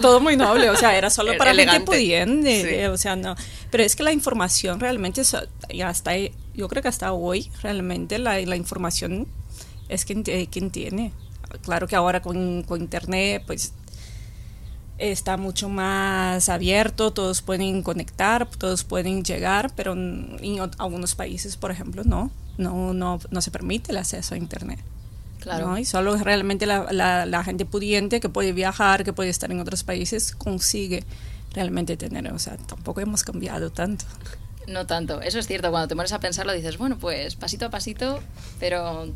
[0.01, 3.35] Todo muy noble, o sea, era solo para gente pudiente, o sea, no.
[3.71, 6.11] Pero es que la información realmente, hasta,
[6.53, 9.27] yo creo que hasta hoy, realmente la, la información
[9.87, 11.13] es quien, quien tiene.
[11.63, 13.73] Claro que ahora con, con internet, pues
[14.99, 21.71] está mucho más abierto, todos pueden conectar, todos pueden llegar, pero en algunos países, por
[21.71, 24.79] ejemplo, no, no, no, no se permite el acceso a Internet.
[25.39, 25.77] Claro.
[25.77, 29.61] Y solo realmente la, la, la, gente pudiente que puede viajar, que puede estar en
[29.61, 31.05] otros países, consigue
[31.53, 34.05] realmente tener, o sea, tampoco hemos cambiado tanto.
[34.69, 37.69] No tanto, eso es cierto, cuando te pones a pensarlo dices, bueno, pues pasito a
[37.71, 38.19] pasito,
[38.59, 39.11] pero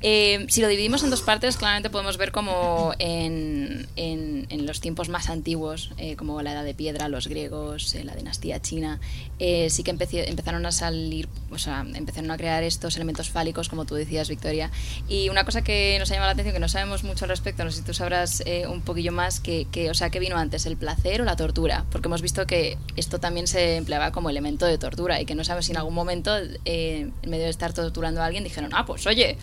[0.00, 5.08] eh, si lo dividimos en dos partes, claramente podemos ver como en, en, los tiempos
[5.08, 9.00] más antiguos, eh, como la Edad de Piedra, los griegos, eh, la dinastía china,
[9.38, 13.94] sí que empezaron a salir, o sea, empezaron a crear estos elementos fálicos, como tú
[13.94, 14.70] decías, Victoria.
[15.08, 17.64] Y una cosa que nos ha llamado la atención, que no sabemos mucho al respecto,
[17.64, 20.66] no sé si tú sabrás un poquillo más, que, que, o sea, ¿qué vino antes,
[20.66, 21.84] el placer o la tortura?
[21.90, 25.44] Porque hemos visto que esto también se empleaba como elemento de tortura y que no
[25.44, 29.06] sabemos si en algún momento, en medio de estar torturando a alguien, dijeron, ah, pues
[29.06, 29.36] oye,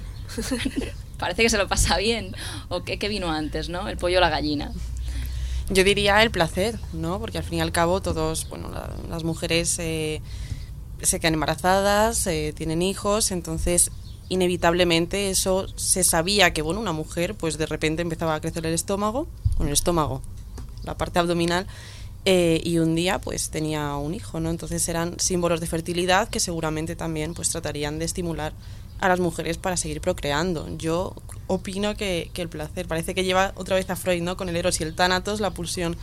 [1.17, 2.35] parece que se lo pasa bien.
[2.69, 3.87] ¿O qué, vino antes, no?
[3.87, 4.71] El pollo o la gallina.
[5.69, 7.19] Yo diría el placer, ¿no?
[7.19, 8.69] Porque al fin y al cabo todos, bueno,
[9.09, 10.21] las mujeres eh,
[11.01, 13.91] se quedan embarazadas, eh, tienen hijos, entonces
[14.29, 18.73] inevitablemente eso se sabía que, bueno, una mujer pues de repente empezaba a crecer el
[18.73, 20.21] estómago, con el estómago,
[20.83, 21.67] la parte abdominal,
[22.25, 24.49] eh, y un día pues tenía un hijo, ¿no?
[24.49, 28.53] Entonces eran símbolos de fertilidad que seguramente también pues tratarían de estimular
[28.99, 30.67] a las mujeres para seguir procreando.
[30.77, 31.13] Yo
[31.47, 34.37] opino que, que el placer, parece que lleva otra vez a Freud, ¿no?
[34.37, 35.97] Con el eros y el tánatos, la pulsión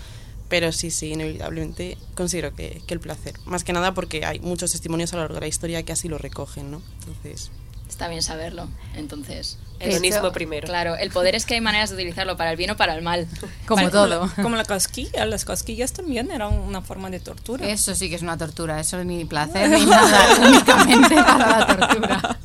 [0.51, 3.35] pero sí, sí, inevitablemente considero que, que, el placer.
[3.47, 6.09] Más que nada porque hay muchos testimonios a lo largo de la historia que así
[6.09, 6.83] lo recogen, ¿no?
[6.99, 7.53] Entonces...
[8.01, 9.59] Está bien saberlo, entonces.
[9.79, 10.67] El hedonismo primero.
[10.67, 13.03] Claro, el poder es que hay maneras de utilizarlo para el bien o para el
[13.03, 13.29] mal.
[13.67, 14.21] Como todo.
[14.21, 17.67] Como la, como la cosquilla, las cosquillas también eran una forma de tortura.
[17.69, 21.59] Eso sí que es una tortura, eso es ni placer ni nada, es únicamente para
[21.59, 22.39] la tortura.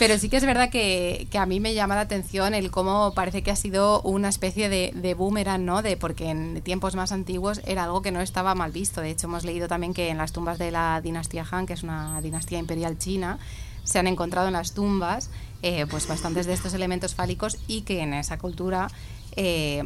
[0.00, 3.14] Pero sí que es verdad que, que a mí me llama la atención el cómo
[3.14, 5.80] parece que ha sido una especie de, de boomerang, ¿no?
[5.80, 9.00] De, porque en tiempos más antiguos era algo que no estaba mal visto.
[9.00, 11.84] De hecho, hemos leído también que en las tumbas de la dinastía Han, que es
[11.84, 13.38] una dinastía imperial china,
[13.84, 15.30] se han encontrado en las tumbas
[15.62, 18.88] eh, pues bastantes de estos elementos fálicos y que en esa cultura
[19.36, 19.84] eh,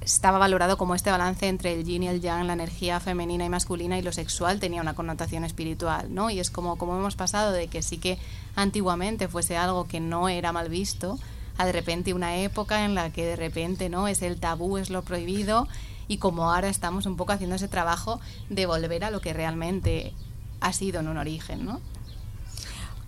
[0.00, 3.48] estaba valorado como este balance entre el yin y el yang, la energía femenina y
[3.48, 6.30] masculina y lo sexual tenía una connotación espiritual, ¿no?
[6.30, 8.18] Y es como, como hemos pasado de que sí que
[8.54, 11.18] antiguamente fuese algo que no era mal visto,
[11.56, 14.90] a de repente una época en la que de repente no es el tabú, es
[14.90, 15.68] lo prohibido
[16.06, 20.12] y como ahora estamos un poco haciendo ese trabajo de volver a lo que realmente
[20.60, 21.80] ha sido en un origen, ¿no?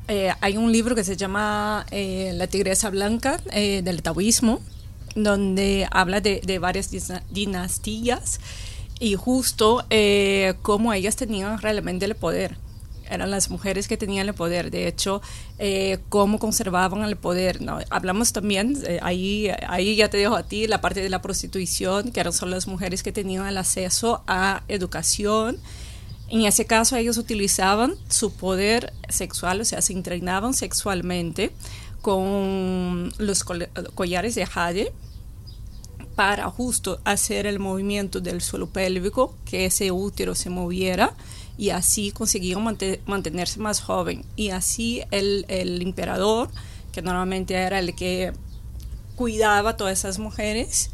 [0.09, 4.61] Eh, hay un libro que se llama eh, La Tigresa Blanca eh, del Taoísmo,
[5.16, 6.90] donde habla de, varias
[7.31, 8.40] dinastías
[9.01, 12.57] y justo eh, cómo ellas tenían realmente el poder.
[13.09, 14.71] Eran las mujeres que tenían el poder.
[14.71, 15.23] De hecho,
[15.59, 17.62] eh, cómo conservaban el poder.
[17.62, 17.79] ¿no?
[17.90, 22.21] Hablamos también, ahí, ahí ya te dejo a ti, la parte de la prostitución, que
[22.21, 25.59] eran solo las mujeres que tenían el acceso a educación.
[26.29, 31.53] En ese caso ellos utilizaban su poder sexual, o sea, se entrenaban sexualmente
[32.03, 34.93] con los col- collares de jade
[36.17, 41.15] para justo hacer el movimiento del suelo pélvico, que ese útero se moviera
[41.59, 44.25] y así conseguían mante- mantenerse más joven.
[44.35, 46.49] Y así el, el emperador,
[46.93, 48.33] que normalmente era el que
[49.15, 50.91] cuidaba a todas esas mujeres,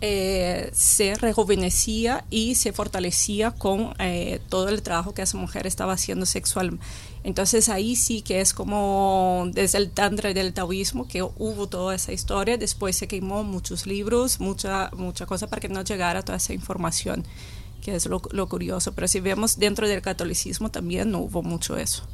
[0.00, 5.94] eh, se rejuvenecía y se fortalecía con eh, todo el trabajo que esa mujer estaba
[5.94, 6.78] haciendo sexual.
[7.24, 12.12] Entonces ahí sí que es como desde el tantra del taoísmo que hubo toda esa
[12.12, 16.52] historia, después se quemó muchos libros, mucha, mucha cosa para que no llegara toda esa
[16.52, 17.24] información,
[17.82, 18.92] que es lo, lo curioso.
[18.92, 22.04] Pero si vemos dentro del catolicismo también no hubo mucho eso.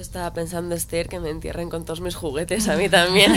[0.00, 3.36] Yo estaba pensando, Esther, que me entierren con todos mis juguetes, a mí también.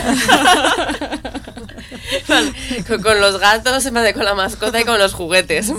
[2.86, 5.70] con, con los gatos, madre, con la mascota y con los juguetes.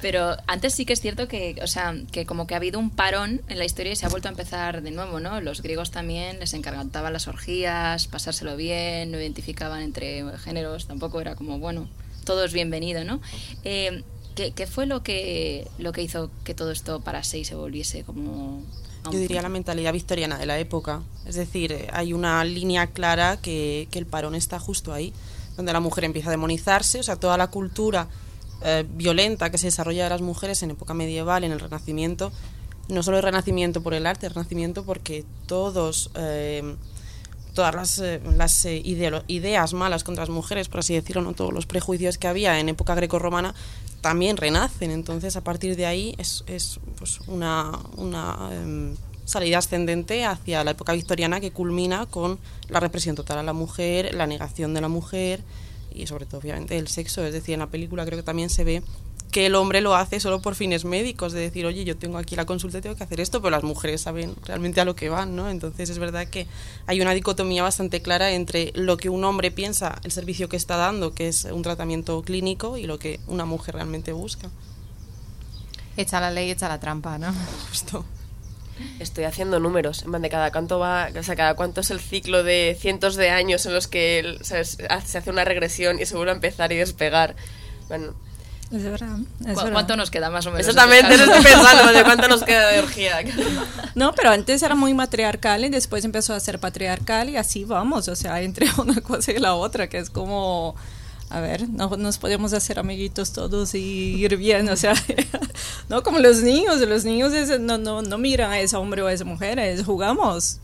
[0.00, 2.90] Pero antes sí que es cierto que, o sea, que como que ha habido un
[2.90, 5.40] parón en la historia y se ha vuelto a empezar de nuevo, ¿no?
[5.40, 11.36] Los griegos también les encantaban las orgías, pasárselo bien, no identificaban entre géneros, tampoco era
[11.36, 11.88] como, bueno,
[12.24, 13.20] todo es bienvenido, ¿no?
[13.62, 14.02] Eh,
[14.34, 18.02] ¿qué, qué fue lo que, lo que hizo que todo esto parase y se volviese
[18.02, 18.64] como...
[19.04, 21.02] Yo diría la mentalidad victoriana de la época.
[21.26, 25.12] Es decir, eh, hay una línea clara que, que el parón está justo ahí,
[25.56, 28.08] donde la mujer empieza a demonizarse, o sea, toda la cultura
[28.62, 32.30] eh, violenta que se desarrolla de las mujeres en época medieval, en el Renacimiento,
[32.88, 36.10] no solo el Renacimiento por el arte, el Renacimiento porque todos...
[36.14, 36.76] eh,
[37.52, 38.02] todas las,
[38.36, 42.60] las ideas malas contra las mujeres, por así decirlo, no todos los prejuicios que había
[42.60, 43.56] en época grecorromana
[44.00, 44.90] también renacen.
[44.90, 50.72] Entonces, a partir de ahí es, es pues, una, una em, salida ascendente hacia la
[50.72, 54.88] época victoriana que culmina con la represión total a la mujer, la negación de la
[54.88, 55.42] mujer
[55.94, 57.24] y sobre todo, obviamente, el sexo.
[57.24, 58.82] Es decir, en la película creo que también se ve
[59.30, 62.36] que el hombre lo hace solo por fines médicos, de decir, oye, yo tengo aquí
[62.36, 65.08] la consulta y tengo que hacer esto, pero las mujeres saben realmente a lo que
[65.08, 65.48] van, ¿no?
[65.48, 66.46] Entonces es verdad que
[66.86, 70.76] hay una dicotomía bastante clara entre lo que un hombre piensa, el servicio que está
[70.76, 74.50] dando, que es un tratamiento clínico, y lo que una mujer realmente busca.
[75.96, 77.32] Echa la ley, echa la trampa, ¿no?
[77.68, 78.04] Justo.
[78.98, 82.00] Estoy haciendo números, en plan de cada cuánto va, o sea, cada cuánto es el
[82.00, 84.56] ciclo de cientos de años en los que se
[84.88, 87.36] hace una regresión y se vuelve a empezar y despegar.
[87.88, 88.14] Bueno,
[88.70, 89.18] Es verdad.
[89.40, 89.72] es ¿Cu- verdad.
[89.72, 90.66] ¿Cuánto nos queda más o menos?
[90.68, 93.16] exactamente, eso estoy pensando, de cuánto nos queda de orgía.
[93.96, 98.06] No, pero antes era muy matriarcal y después empezó a ser patriarcal y así vamos,
[98.06, 100.76] o sea, entre una cosa y la otra, que es como,
[101.28, 103.80] a ver, no nos podemos hacer amiguitos todos y
[104.14, 104.94] ir bien, o sea,
[105.88, 109.08] no como los niños, los niños es- no, no, no miran a ese hombre o
[109.08, 110.58] a esa mujer, es jugamos.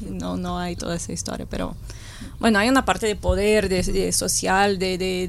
[0.00, 1.76] No, no hay toda esa historia, pero
[2.40, 5.26] bueno, hay una parte de poder, de, de social, de, de,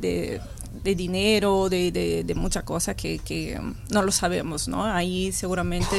[0.00, 0.40] de,
[0.84, 4.84] de, dinero, de, de, de muchas cosas que, que no lo sabemos, ¿no?
[4.84, 5.96] Ahí seguramente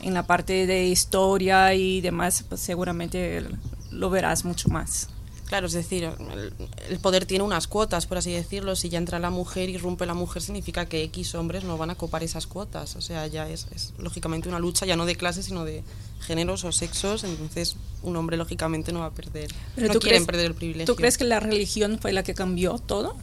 [0.00, 3.44] en la parte de historia y demás, pues seguramente
[3.90, 5.08] lo verás mucho más.
[5.46, 6.52] Claro, es decir, el,
[6.88, 8.74] el poder tiene unas cuotas, por así decirlo.
[8.76, 11.90] Si ya entra la mujer y rompe la mujer, significa que X hombres no van
[11.90, 12.96] a copar esas cuotas.
[12.96, 15.84] O sea, ya es, es lógicamente una lucha ya no de clases, sino de
[16.26, 17.24] géneros o sexos.
[17.24, 19.50] Entonces, un hombre lógicamente no va a perder.
[19.74, 20.86] Pero no tú quieren crees- perder el privilegio.
[20.92, 23.14] ¿Tú crees que la religión fue la que cambió todo?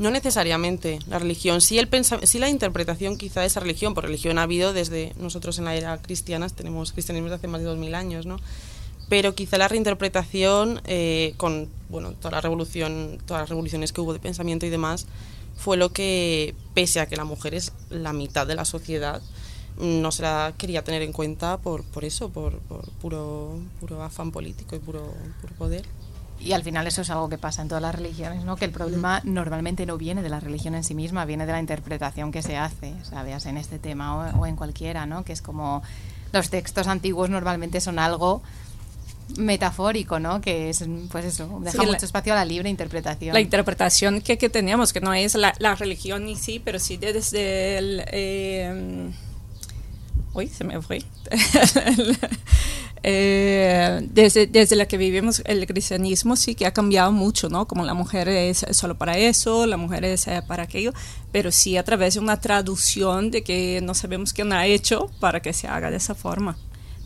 [0.00, 1.86] No necesariamente la religión, sí, el
[2.22, 5.76] sí la interpretación quizá de esa religión, por religión ha habido desde nosotros en la
[5.76, 8.38] era cristiana, tenemos cristianismo desde hace más de 2000 años, ¿no?
[9.10, 14.14] Pero quizá la reinterpretación eh, con bueno, toda la revolución, todas las revoluciones que hubo
[14.14, 15.06] de pensamiento y demás,
[15.58, 19.20] fue lo que, pese a que la mujer es la mitad de la sociedad,
[19.78, 24.32] no se la quería tener en cuenta por, por eso, por, por puro, puro afán
[24.32, 25.84] político y puro, puro poder.
[26.42, 28.56] Y al final eso es algo que pasa en todas las religiones, ¿no?
[28.56, 31.60] Que el problema normalmente no viene de la religión en sí misma, viene de la
[31.60, 33.44] interpretación que se hace, ¿sabes?
[33.46, 35.22] En este tema o, o en cualquiera, ¿no?
[35.24, 35.82] Que es como
[36.32, 38.42] los textos antiguos normalmente son algo
[39.36, 40.40] metafórico, ¿no?
[40.40, 43.34] Que es, pues eso, deja Sí, la- mucho espacio a la libre interpretación.
[43.34, 46.96] La interpretación que, que teníamos, que no es la, la religión en sí, pero sí
[46.96, 48.02] de- desde el...
[48.08, 49.10] eh,
[50.32, 51.02] uy, se me fue.
[53.02, 57.66] Eh, desde, desde la que vivimos el cristianismo sí que ha cambiado mucho, ¿no?
[57.66, 60.92] Como la mujer es solo para eso, la mujer es eh, para aquello,
[61.32, 65.40] pero sí a través de una traducción de que no sabemos quién ha hecho para
[65.40, 66.58] que se haga de esa forma.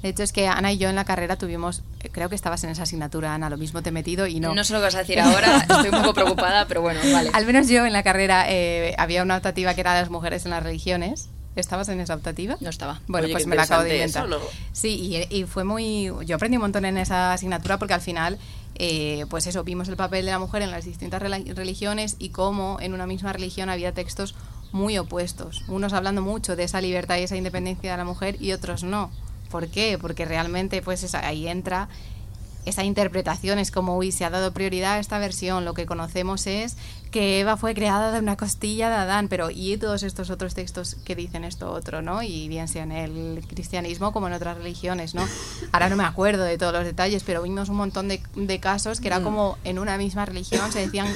[0.02, 2.62] De hecho, es que Ana y yo en la carrera tuvimos, eh, creo que estabas
[2.64, 4.54] en esa asignatura, Ana, lo mismo te he metido y no.
[4.54, 7.30] No sé lo que vas a decir ahora, estoy un poco preocupada, pero bueno, vale.
[7.32, 10.44] Al menos yo en la carrera eh, había una optativa que era de las mujeres
[10.44, 11.30] en las religiones.
[11.56, 12.56] ¿Estabas en esa optativa?
[12.60, 13.00] No estaba.
[13.06, 14.26] Bueno, Oye, pues me la acabo de inventar.
[14.26, 14.44] eso, ¿no?
[14.72, 16.10] Sí, y, y fue muy...
[16.26, 18.38] Yo aprendí un montón en esa asignatura porque al final,
[18.74, 22.78] eh, pues eso, vimos el papel de la mujer en las distintas religiones y cómo
[22.80, 24.34] en una misma religión había textos
[24.72, 25.62] muy opuestos.
[25.68, 29.10] Unos hablando mucho de esa libertad y esa independencia de la mujer y otros no.
[29.50, 29.96] ¿Por qué?
[30.00, 31.88] Porque realmente pues esa- ahí entra
[32.64, 36.46] esa interpretación, es como, uy, se ha dado prioridad a esta versión, lo que conocemos
[36.46, 36.76] es
[37.10, 40.96] que Eva fue creada de una costilla de Adán, pero y todos estos otros textos
[41.04, 42.22] que dicen esto otro, ¿no?
[42.22, 45.26] Y bien sea en el cristianismo como en otras religiones, ¿no?
[45.72, 49.00] Ahora no me acuerdo de todos los detalles, pero vimos un montón de, de casos
[49.00, 51.06] que era como en una misma religión se decían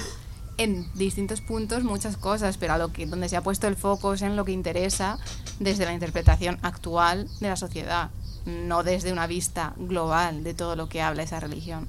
[0.59, 4.15] en distintos puntos muchas cosas, pero a lo que donde se ha puesto el foco
[4.15, 5.19] es en lo que interesa
[5.61, 8.11] desde la interpretación actual de la sociedad,
[8.49, 11.87] no desde una vista global de todo lo que habla esa religión.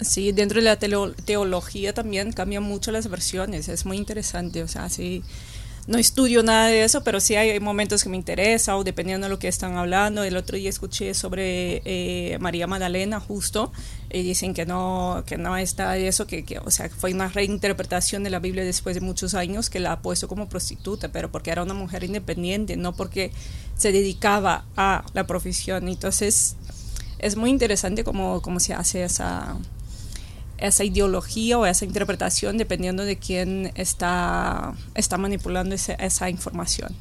[0.00, 4.68] Sí, dentro de la teo- teología también cambian mucho las versiones, es muy interesante, o
[4.68, 5.24] sea, sí,
[5.88, 9.30] no estudio nada de eso, pero sí hay momentos que me interesa o dependiendo de
[9.30, 10.22] lo que están hablando.
[10.22, 13.72] El otro día escuché sobre eh, María Magdalena justo
[14.10, 18.22] y dicen que no, que no está eso, que, que, o sea, fue una reinterpretación
[18.22, 21.50] de la Biblia después de muchos años que la ha puesto como prostituta, pero porque
[21.52, 23.32] era una mujer independiente, no porque
[23.74, 25.88] se dedicaba a la profesión.
[25.88, 26.56] Entonces,
[27.18, 29.56] es muy interesante cómo, cómo se hace esa,
[30.58, 36.94] esa ideología o esa interpretación dependiendo de quién está, está manipulando ese- esa información.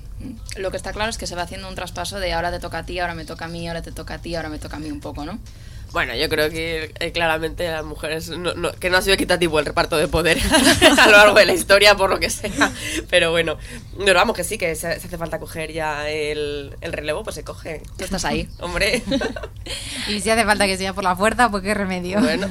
[0.58, 2.80] Lo que está claro es que se va haciendo un traspaso de ahora te toca
[2.80, 4.78] a ti, ahora me toca a mí, ahora te toca a ti, ahora me toca
[4.78, 5.38] a mí un poco, ¿no?
[5.94, 9.58] Bueno, yo creo que eh, claramente las mujeres, no- no- que no ha sido equitativo
[9.58, 10.38] el reparto de poder
[11.00, 12.72] a lo largo de la historia, por lo que sea.
[13.10, 13.58] Pero bueno,
[13.98, 17.36] pero vamos que sí, que se, se hace falta coger ya el, el relevo, pues
[17.36, 17.84] se coge.
[17.98, 18.50] Tú estás ahí.
[18.60, 19.02] Hombre,
[20.10, 22.20] Y si hace falta que sea por la fuerza, pues qué remedio.
[22.20, 22.50] bueno.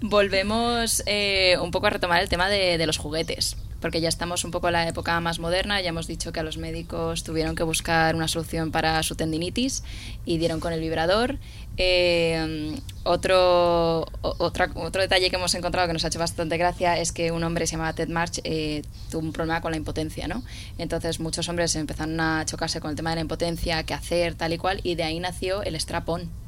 [0.00, 4.50] Volvemos eh, un poco a retomar el tema de, los juguetes, porque ya estamos un
[4.50, 7.62] poco en la época más moderna, ya hemos dicho que a los médicos tuvieron que
[7.62, 9.82] buscar una solución para su tendinitis
[10.24, 11.38] y dieron con el vibrador.
[11.76, 17.32] Eh, otro, otro detalle que hemos encontrado que nos ha hecho bastante gracia es que
[17.32, 20.42] un hombre se llamaba Ted March eh, tuvo un problema con la impotencia, ¿no?
[20.78, 24.52] Entonces muchos hombres empezaron a chocarse con el tema de la impotencia, qué hacer, tal
[24.52, 26.43] y cual, y de ahí nació el strap-on.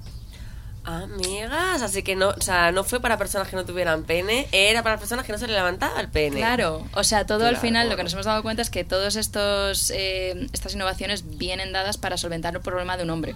[0.86, 4.84] Amigas, así que no, o sea, no fue para personas que no tuvieran pene, era
[4.84, 6.36] para personas que no se le levantaba el pene.
[6.36, 9.16] Claro, o sea, todo al final lo que nos hemos dado cuenta es que todas
[9.16, 13.34] estos eh, estas innovaciones vienen dadas para solventar el problema de un hombre.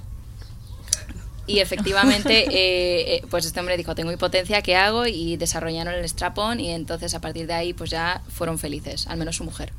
[1.48, 5.06] Y efectivamente, eh, eh, pues este hombre dijo, tengo impotencia, ¿qué hago?
[5.08, 9.16] Y desarrollaron el strap-on y entonces a partir de ahí pues ya fueron felices, al
[9.16, 9.72] menos su mujer.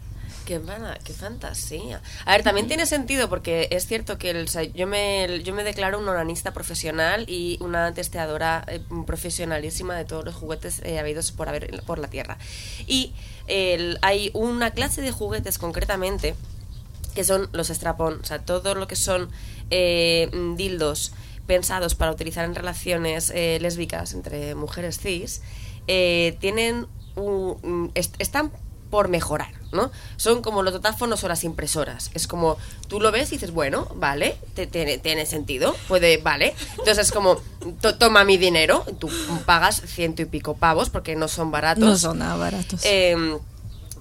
[0.46, 2.02] Qué, vana- qué fantasía.
[2.26, 5.54] A ver, también tiene sentido porque es cierto que el- o sea, yo, me, yo
[5.54, 10.98] me declaro un onanista profesional y una testeadora eh, profesionalísima de todos los juguetes eh,
[11.00, 12.38] habidos por, haber, por la Tierra.
[12.88, 13.14] Y
[13.48, 16.34] el- hay una clase de juguetes concretamente
[17.14, 19.30] que son los strap-on, o sea, todo lo que son
[19.70, 21.14] eh, mm, dildos
[21.46, 25.42] pensados para utilizar en relaciones eh, lésbicas entre mujeres cis,
[25.88, 28.52] eh, tienen un, un- est- están
[28.92, 29.90] por mejorar, ¿no?
[30.18, 32.12] Son como los datáfonos o las impresoras.
[32.14, 36.54] Es como, tú lo ves y dices, bueno, vale, te- tiene, tiene sentido, puede, vale.
[36.78, 37.38] Entonces es como,
[37.82, 39.10] to- toma mi dinero, tú
[39.48, 41.84] pagas ciento y pico pavos porque no son baratos.
[41.84, 42.82] No son nada baratos.
[42.84, 43.38] Eh,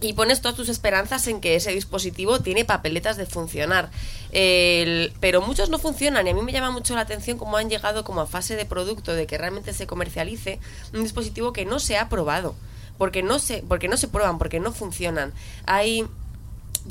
[0.02, 3.90] y pones todas tus esperanzas en que ese dispositivo tiene papeletas de funcionar.
[4.32, 7.68] El- pero muchos no funcionan y a mí me llama mucho la atención cómo han
[7.68, 10.58] llegado como a fase de producto de que realmente se comercialice
[10.94, 12.54] un dispositivo que no se ha probado.
[13.00, 15.32] Porque no se, porque no se prueban, porque no funcionan.
[15.64, 16.04] Hay,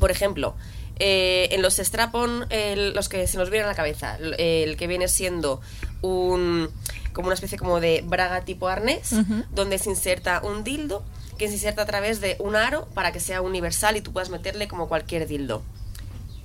[0.00, 0.56] por ejemplo,
[0.98, 4.76] eh, en los strap-on, el- los que se nos vienen a la cabeza, el, el
[4.76, 5.60] que viene siendo
[6.02, 6.68] un
[7.12, 9.12] como una especie como de braga tipo arnés,
[9.52, 11.02] donde se inserta un dildo
[11.38, 14.30] que se inserta a través de un aro para que sea universal y tú puedas
[14.30, 15.62] meterle como cualquier dildo.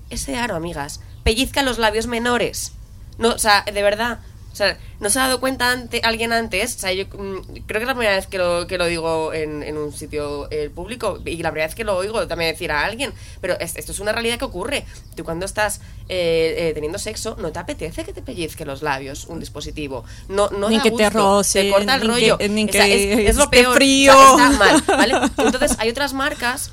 [0.10, 2.72] Ese aro, amigas, pellizca los labios menores.
[3.18, 4.20] No, o sea, de verdad.
[4.56, 6.78] O sea, no se ha dado cuenta ante, alguien antes.
[6.78, 9.34] O sea, yo mm, creo que es la primera vez que lo, que lo digo
[9.34, 12.72] en, en un sitio eh, público y la primera vez que lo oigo también decir
[12.72, 13.12] a alguien.
[13.42, 14.86] Pero es- esto es una realidad que ocurre.
[15.14, 19.26] Tú cuando estás eh, eh, teniendo sexo, no te apetece que te pellizque los labios
[19.26, 20.06] un dispositivo.
[20.30, 22.38] No, no Ni da que te gusto, roce, te corta el ni rollo.
[22.38, 23.76] que- ni O sea, que es, es lo peor.
[23.76, 24.14] frío.
[24.18, 25.14] O sea, está mal, ¿vale?
[25.38, 26.72] Entonces hay otras marcas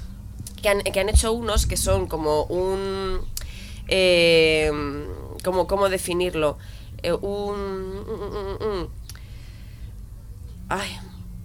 [0.62, 3.22] que han, que han hecho unos que son como un
[3.88, 4.70] eh,
[5.42, 6.58] como cómo definirlo
[7.02, 8.88] Eh, un,
[10.68, 10.98] ay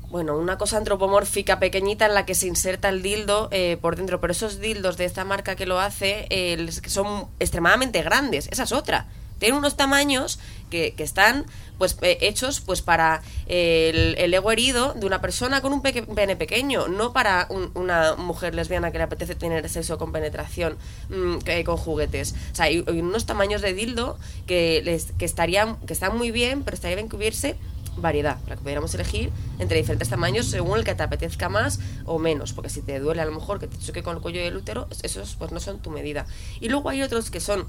[0.10, 4.22] bueno, una cosa antropomórfica pequeñita en la que se inserta el dildo eh, por dentro,
[4.22, 8.72] pero esos dildos de esta marca que lo hace eh, son extremadamente grandes, esa es
[8.72, 9.08] otra.
[9.40, 11.46] Tienen unos tamaños que, que están
[11.78, 16.36] pues eh, hechos pues para el, el ego herido de una persona con un pene
[16.36, 20.76] pequeño, no para un- una mujer lesbiana que le apetece tener sexo con penetración
[21.10, 22.34] mm, con juguetes.
[22.52, 26.64] O sea, hay, unos tamaños de dildo que, les, que, estarían, que están muy bien,
[26.64, 27.56] pero estaría bien que hubiese
[28.00, 32.20] variedad, para que pudiéramos elegir entre diferentes tamaños según el que te apetezca más o
[32.20, 34.56] menos, porque si te duele a lo mejor que te choque con el cuello del
[34.56, 36.28] útero, esos pues no son tu medida.
[36.60, 37.66] Y luego hay otros que son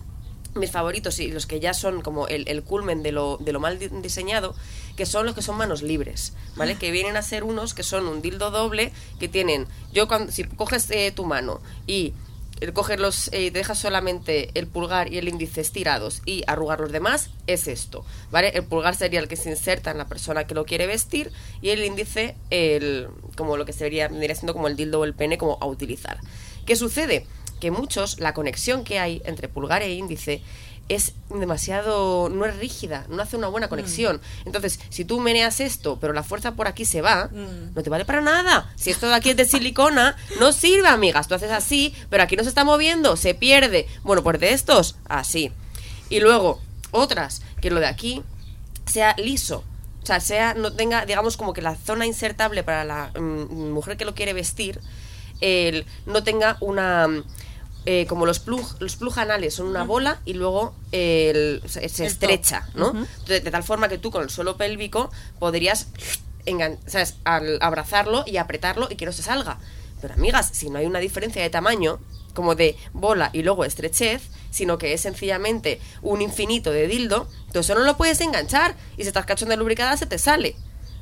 [0.59, 3.61] mis favoritos y los que ya son como el, el culmen de lo, de lo
[3.61, 4.55] mal di- diseñado,
[4.97, 6.77] que son los que son manos libres, ¿vale?
[6.77, 10.45] Que vienen a ser unos que son un dildo doble, que tienen, yo cuando, si
[10.45, 12.15] coges eh, tu mano y
[12.61, 16.81] eh, coges los, eh, te dejas solamente el pulgar y el índice estirados y arrugar
[16.81, 18.49] los demás, es esto, ¿vale?
[18.49, 21.31] El pulgar sería el que se inserta en la persona que lo quiere vestir
[21.63, 23.07] y el índice, el,
[23.37, 26.19] como lo que sería, vendría siendo como el dildo o el pene como a utilizar.
[26.67, 27.25] ¿Qué sucede?
[27.61, 30.43] Que muchos, la conexión que hay entre pulgar e índice
[30.89, 34.21] es demasiado, no es rígida, no hace una buena conexión.
[34.47, 37.29] Entonces, si tú meneas esto, pero la fuerza por aquí se va,
[37.75, 38.73] no te vale para nada.
[38.77, 41.29] Si esto de aquí es de silicona, no sirve, amigas.
[41.29, 43.87] Tú haces así, pero aquí no se está moviendo, se pierde.
[44.03, 45.53] Bueno, pues de estos, así.
[46.09, 48.23] Y luego, otras, que lo de aquí
[48.87, 49.65] sea liso.
[50.03, 53.99] O sea, sea, no tenga, digamos, como que la zona insertable para la mm, mujer
[53.99, 54.81] que lo quiere vestir,
[55.41, 57.09] el, no tenga una.
[57.87, 62.05] Eh, como los plug, los plug anales son una bola y luego el- se, se
[62.05, 62.69] El estrecha.
[62.75, 62.93] ¿no?
[63.27, 65.89] De tal forma que tú con el suelo pélvico podrías
[66.47, 67.17] engan- ¿sabes?
[67.25, 69.59] Al abrazarlo y apretarlo y que no se salga.
[70.01, 71.99] Pero amigas, si no hay una diferencia de tamaño,
[72.35, 77.59] como de bola y luego estrechez, sino que es sencillamente un infinito de dildo, tú
[77.61, 80.55] eso no lo puedes enganchar y si estás cachonda lubricada se te sale,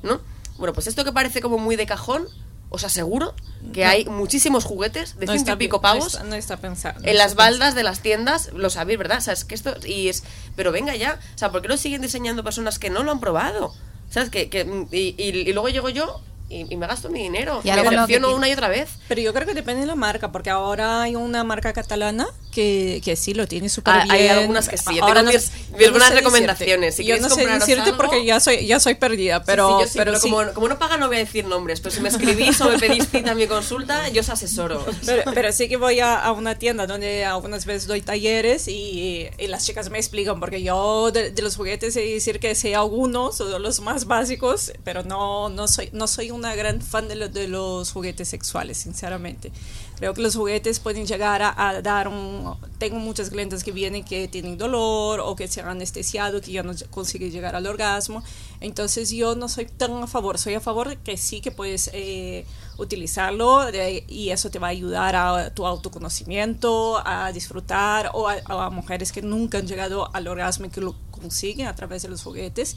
[0.02, 0.20] ¿no?
[0.56, 2.26] Bueno, pues esto que parece como muy de cajón,
[2.70, 3.34] os aseguro
[3.72, 3.90] que No.
[3.90, 7.00] hay muchísimos juguetes de No ciento y pico pi- pavos No está, pensado.
[7.04, 9.18] en las baldas de las tiendas, lo sabéis, ¿verdad?
[9.18, 10.24] O sea, es que esto y es,
[10.56, 13.20] pero venga ya, o sea, ¿por qué lo siguen diseñando personas que no lo han
[13.20, 13.72] probado?
[14.10, 14.30] ¿Sabes?
[14.30, 17.70] Que, que y, y- y luego llego yo y, y me gasto mi dinero, Y
[17.70, 18.90] me decepciono una y otra vez.
[19.08, 23.02] Pero yo creo que depende de la marca, porque ahora hay una marca catalana que,
[23.04, 24.14] que sí lo tiene súper Ah, bien.
[24.14, 26.94] hay algunas que sí, yo Ahora tengo mis- mis buenas sé recomendaciones.
[26.94, 29.80] Si yo no sé decirte algo- porque ya soy, ya soy perdida, pero, Sí, sí,
[29.82, 30.30] yo sí, pero pero sí.
[30.30, 32.78] como, como no pagan no voy a decir nombres, pero si me escribís o me
[32.78, 34.84] pedís cita en mi consulta, yo os asesoro.
[35.04, 39.28] Pero, pero sí que voy a, a una tienda donde algunas veces doy talleres y,
[39.38, 42.74] y las chicas me explican, porque yo de, de los juguetes sé decir que sé
[42.74, 47.16] algunos, o los más básicos, pero no, no, soy, no soy una gran fan de,
[47.16, 49.50] lo- de los juguetes sexuales, sinceramente.
[49.96, 52.54] Creo que los juguetes pueden llegar a, a dar un...
[52.78, 56.62] Tengo muchas clientes que vienen que tienen dolor o que se han anestesiado, que ya
[56.62, 58.22] no consiguen llegar al orgasmo.
[58.60, 62.44] Entonces yo no soy tan a favor, soy a favor que sí que puedes eh,
[62.78, 68.36] utilizarlo de- y eso te va a ayudar a tu autoconocimiento, a disfrutar o a,
[68.46, 72.08] a mujeres que nunca han llegado al orgasmo y que lo consiguen a través de
[72.08, 72.76] los juguetes.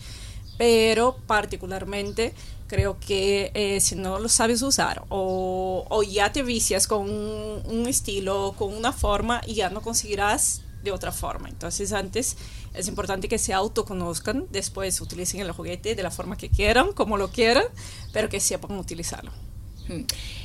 [0.57, 2.33] Pero particularmente
[2.69, 7.63] creo que eh, si no lo sabes usar o, o ya te vicias con un,
[7.65, 11.49] un estilo, con una forma y ya no conseguirás de otra forma.
[11.49, 12.37] Entonces antes
[12.73, 17.17] es importante que se autoconozcan, después utilicen el juguete de la forma que quieran, como
[17.17, 17.65] lo quieran,
[18.13, 19.31] pero que sepan utilizarlo.
[19.87, 20.03] Mm.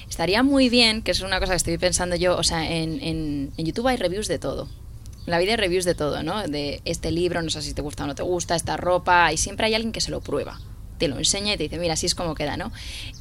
[0.08, 3.52] Estaría muy bien, que es una cosa que estoy pensando yo, o sea, en, en,
[3.56, 4.68] en YouTube hay reviews de todo.
[5.26, 6.42] En la vida hay reviews de todo, ¿no?
[6.48, 9.36] De este libro, no sé si te gusta o no te gusta, esta ropa, y
[9.36, 10.60] siempre hay alguien que se lo prueba.
[10.98, 12.72] Te lo enseña y te dice, mira, así es como queda, ¿no?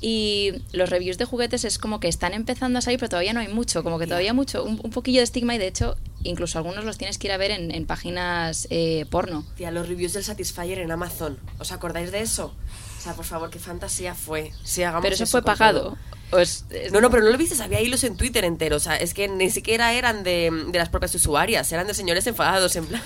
[0.02, 3.40] Y los reviews de juguetes es como que están empezando a salir, pero todavía no
[3.40, 6.58] hay mucho, como que todavía mucho, un, un poquillo de estigma y de hecho, incluso
[6.60, 9.46] algunos los tienes que ir a ver en, en páginas eh, porno.
[9.58, 11.40] Tía, los reviews del Satisfyer en Amazon.
[11.60, 12.54] ¿Os acordáis de eso?
[13.00, 14.52] O sea, por favor, qué fantasía fue.
[14.64, 15.98] Si hagamos Pero eso eso fue pagado.
[16.40, 18.76] es- No, no, pero no lo viste, había hilos en Twitter entero.
[18.78, 22.26] O sea, es que ni siquiera eran de, de las propias usuarias, eran de señores
[22.28, 23.02] enfadados, en plan.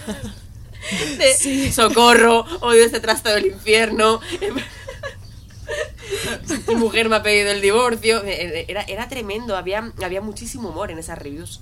[1.17, 4.19] De socorro, odio este trasto del infierno.
[6.67, 8.23] Mi mujer me ha pedido el divorcio.
[8.23, 11.59] Eh, Era, era tremendo, había, había muchísimo humor en esas reviews.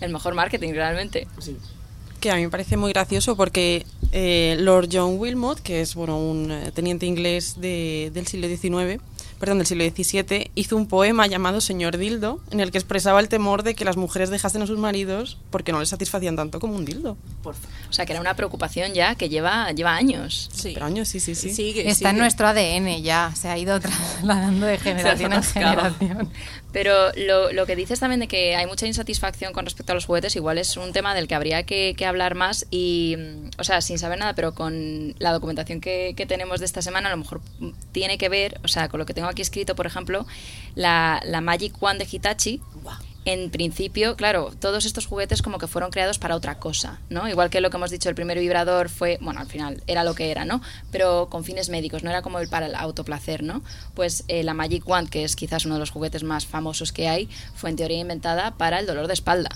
[0.00, 1.26] el mejor marketing realmente.
[1.38, 1.56] Sí.
[2.20, 6.18] que a mí me parece muy gracioso porque eh, Lord John Wilmot, que es bueno
[6.18, 9.00] un eh, teniente inglés de- del siglo XIX,
[9.40, 13.28] perdón, del siglo XVII, hizo un poema llamado Señor Dildo, en el que expresaba el
[13.28, 16.76] temor de que las mujeres dejasen a sus maridos porque no les satisfacían tanto como
[16.76, 17.16] un dildo.
[17.42, 17.54] Por.
[17.54, 20.50] O sea, que era una preocupación ya que lleva, lleva años.
[20.52, 20.72] Sí.
[20.74, 21.54] Pero años, sí, sí, sí.
[21.54, 26.30] Sigue, Está en nuestro ADN ya, se ha ido trasladando de generación en generación.
[26.72, 30.04] Pero lo, lo que dices también de que hay mucha insatisfacción con respecto a los
[30.04, 33.64] juguetes, igual es un tema del que habría que, que hablar más y, mm, o
[33.64, 37.12] sea, sin saber nada, pero con la documentación que, que tenemos de esta semana, a
[37.12, 37.40] lo mejor
[37.92, 40.26] tiene que ver, o sea, con lo que tengo aquí escrito, por ejemplo,
[40.74, 42.60] la, la Magic One de Hitachi.
[42.82, 43.09] Guau.
[43.26, 47.28] En principio, claro, todos estos juguetes como que fueron creados para otra cosa, ¿no?
[47.28, 50.14] Igual que lo que hemos dicho, el primer vibrador fue, bueno, al final era lo
[50.14, 50.62] que era, ¿no?
[50.90, 53.62] Pero con fines médicos, no era como el para el autoplacer, ¿no?
[53.94, 57.08] Pues eh, la Magic Wand, que es quizás uno de los juguetes más famosos que
[57.08, 59.50] hay, fue en teoría inventada para el dolor de espalda.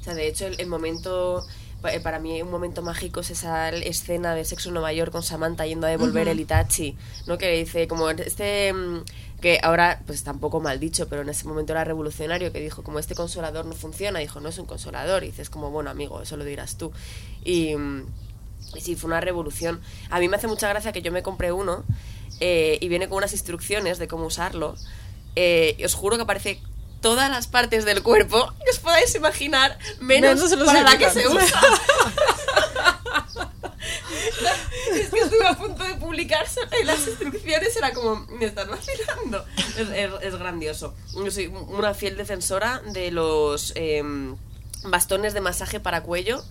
[0.00, 1.44] O sea, de hecho, el, el momento.
[1.92, 5.22] eh, Para mí, un momento mágico es esa escena de sexo en Nueva York con
[5.24, 6.96] Samantha yendo a devolver el Itachi,
[7.26, 7.36] ¿no?
[7.36, 8.72] Que dice, como este.
[9.40, 12.98] Que ahora, pues tampoco mal dicho, pero en ese momento era revolucionario, que dijo, como
[12.98, 15.24] este consolador no funciona, dijo, no es un consolador.
[15.24, 16.92] Y dices, como, bueno, amigo, eso lo dirás tú.
[17.44, 17.74] Y.
[18.74, 19.80] y sí, fue una revolución.
[20.10, 21.84] A mí me hace mucha gracia que yo me compré uno
[22.40, 24.76] eh, y viene con unas instrucciones de cómo usarlo.
[25.36, 26.60] Eh, y os juro que aparece
[27.00, 31.60] todas las partes del cuerpo que os podáis imaginar, menos, para la que se usa.
[34.92, 39.44] es que estuve a punto de publicarse y las instrucciones era como, me están vacilando.
[39.78, 40.94] Es, es- es grandioso.
[41.14, 44.36] Yo soy una fiel defensora de los em,
[44.84, 46.42] bastones de masaje para cuello,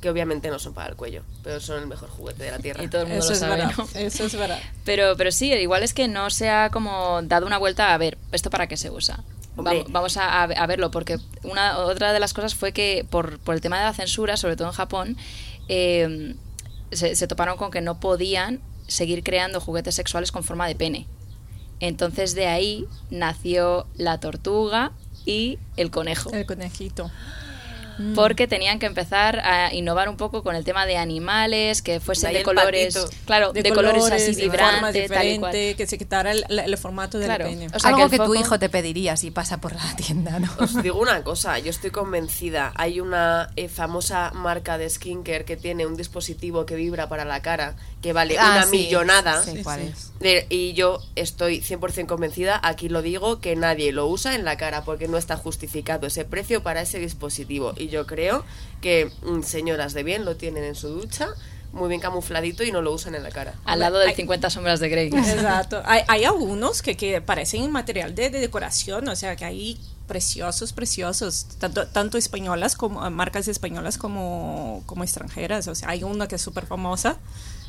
[0.00, 2.82] que obviamente no son para el cuello, pero son el mejor juguete de la Tierra.
[2.82, 3.64] Y todo el mundo Eso lo sabe.
[3.76, 3.88] ¿no?
[3.94, 4.58] Eso es verdad.
[4.84, 8.16] Pero, pero sí, igual es que no se ha como dado una vuelta a ver,
[8.32, 9.22] ¿esto para qué se usa?
[9.56, 9.78] Hombre.
[9.78, 13.54] Vamos, vamos a, a verlo, porque una otra de las cosas fue que por, por
[13.54, 15.16] el tema de la censura, sobre todo en Japón,
[15.68, 16.34] eh,
[16.92, 21.06] se, toparon con que no podían seguir creando juguetes sexuales con forma de pene.
[21.78, 24.92] Entonces de ahí nació la tortuga
[25.24, 26.30] y el conejo.
[26.32, 27.10] El conejito.
[28.14, 32.32] Porque tenían que empezar a innovar un poco con el tema de animales, que fuesen
[32.32, 33.16] de colores, patito.
[33.26, 35.52] claro, de, colores, así vibrantes, tal y cual.
[35.52, 37.44] que se quitara el, el formato del Claro.
[37.46, 37.66] pene.
[37.74, 40.50] O sea, Algo que tu hijo te pediría si pasa por la tienda, ¿no?
[40.58, 42.72] Os digo una cosa, yo estoy convencida.
[42.76, 47.42] Hay una eh, famosa marca de skincare que tiene un dispositivo que vibra para la
[47.42, 49.42] cara que vale Ah, una sí, millonada.
[49.42, 49.86] sí, Sí, ¿cuál sí.
[49.92, 50.12] es?
[50.20, 54.56] De- y yo estoy 100% convencida, aquí lo digo, que nadie lo usa en la
[54.56, 57.74] cara porque no está justificado ese precio para ese dispositivo.
[57.76, 58.44] Y yo creo
[58.80, 61.28] que mm, señoras de bien lo tienen en su ducha,
[61.72, 63.54] muy bien camufladito y no lo usan en la cara.
[63.64, 64.14] Al lado del Ay.
[64.14, 65.08] 50 sombras de Grey.
[65.08, 65.82] Exacto.
[65.84, 69.78] Hay, hay algunos que, que parecen material de, de decoración, o sea, que hay
[70.08, 75.68] preciosos, preciosos, tanto, tanto españolas como marcas españolas como, como extranjeras.
[75.68, 77.16] O sea, hay una que es súper famosa,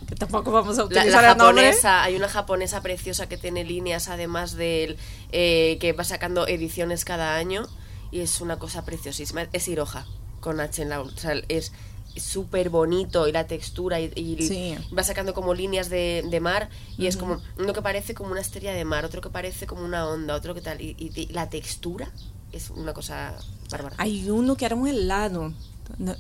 [0.07, 1.65] que tampoco vamos a La, utilizar la nombre.
[1.65, 4.97] japonesa, hay una japonesa preciosa que tiene líneas además del
[5.31, 7.67] eh, que va sacando ediciones cada año
[8.11, 9.47] y es una cosa preciosísima.
[9.53, 10.05] Es Hiroja
[10.39, 11.71] con H en la o sea, es
[12.15, 14.75] súper bonito y la textura y, y Sí.
[14.97, 18.41] va sacando como líneas de, de mar y es como uno que parece como una
[18.41, 21.27] estrella de mar, otro que parece como una onda, otro que tal y, y- y
[21.27, 22.11] la textura
[22.51, 23.33] es una cosa
[23.69, 23.95] bárbara.
[23.97, 25.53] Hay uno que era un helado.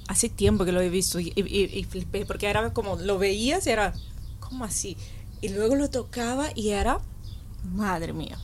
[0.07, 3.93] Hace tiempo que lo he visto y, flipé porque era como lo veías y era
[4.39, 4.95] como así
[5.41, 6.99] y luego lo tocaba y era
[7.73, 8.37] madre mía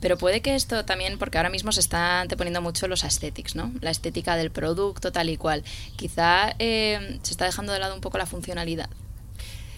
[0.00, 3.72] Pero puede que esto también, porque ahora mismo se está anteponiendo mucho los aesthetics, ¿no?
[3.80, 5.64] La estética del producto, tal y cual.
[5.96, 8.90] Quizá eh, se está dejando de lado un poco la funcionalidad.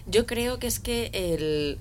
[0.06, 1.78] Yo creo que es que el,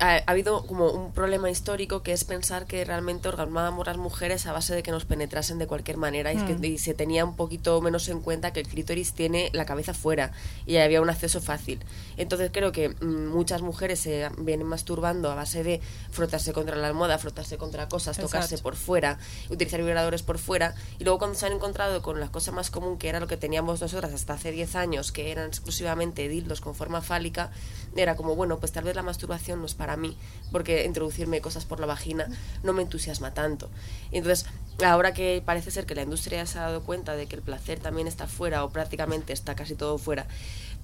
[0.00, 4.46] ha, ha habido como un problema histórico que es pensar que realmente orgasmábamos las mujeres
[4.46, 6.64] a base de que nos penetrasen de cualquier manera y, es que- Mm.
[6.64, 10.30] y se tenía un poquito menos en cuenta que el clítoris tiene la cabeza fuera
[10.66, 11.80] y había un acceso fácil.
[12.16, 15.80] Entonces creo que mm, muchas mujeres se vienen masturbando a base de
[16.10, 18.62] frotarse contra la almohada, frotarse contra cosas, tocarse Exacto.
[18.62, 19.18] por fuera,
[19.50, 22.98] utilizar vibradores por fuera y luego cuando se han encontrado con la cosa más común
[22.98, 26.74] que era lo que teníamos nosotras hasta hace 10 años, que eran exclusivamente dildos con
[26.76, 27.50] forma fálica,
[27.96, 30.16] era como, bueno, pues tal vez la masturbación no para mí,
[30.50, 32.28] porque introducirme cosas por la vagina
[32.62, 33.70] no me entusiasma tanto.
[34.10, 34.46] Entonces,
[34.84, 37.78] ahora que parece ser que la industria se ha dado cuenta de que el placer
[37.78, 40.26] también está fuera o prácticamente está casi todo fuera,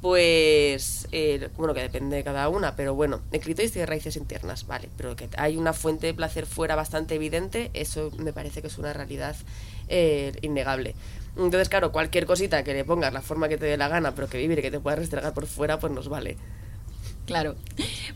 [0.00, 4.66] pues, eh, bueno, que depende de cada una, pero bueno, el clítoris tiene raíces internas,
[4.66, 8.68] vale, pero que hay una fuente de placer fuera bastante evidente, eso me parece que
[8.68, 9.34] es una realidad
[9.88, 10.94] eh, innegable.
[11.36, 14.28] Entonces, claro, cualquier cosita que le pongas la forma que te dé la gana, pero
[14.28, 16.36] que vivir y que te puedas restregar por fuera, pues nos vale.
[17.28, 17.54] Claro.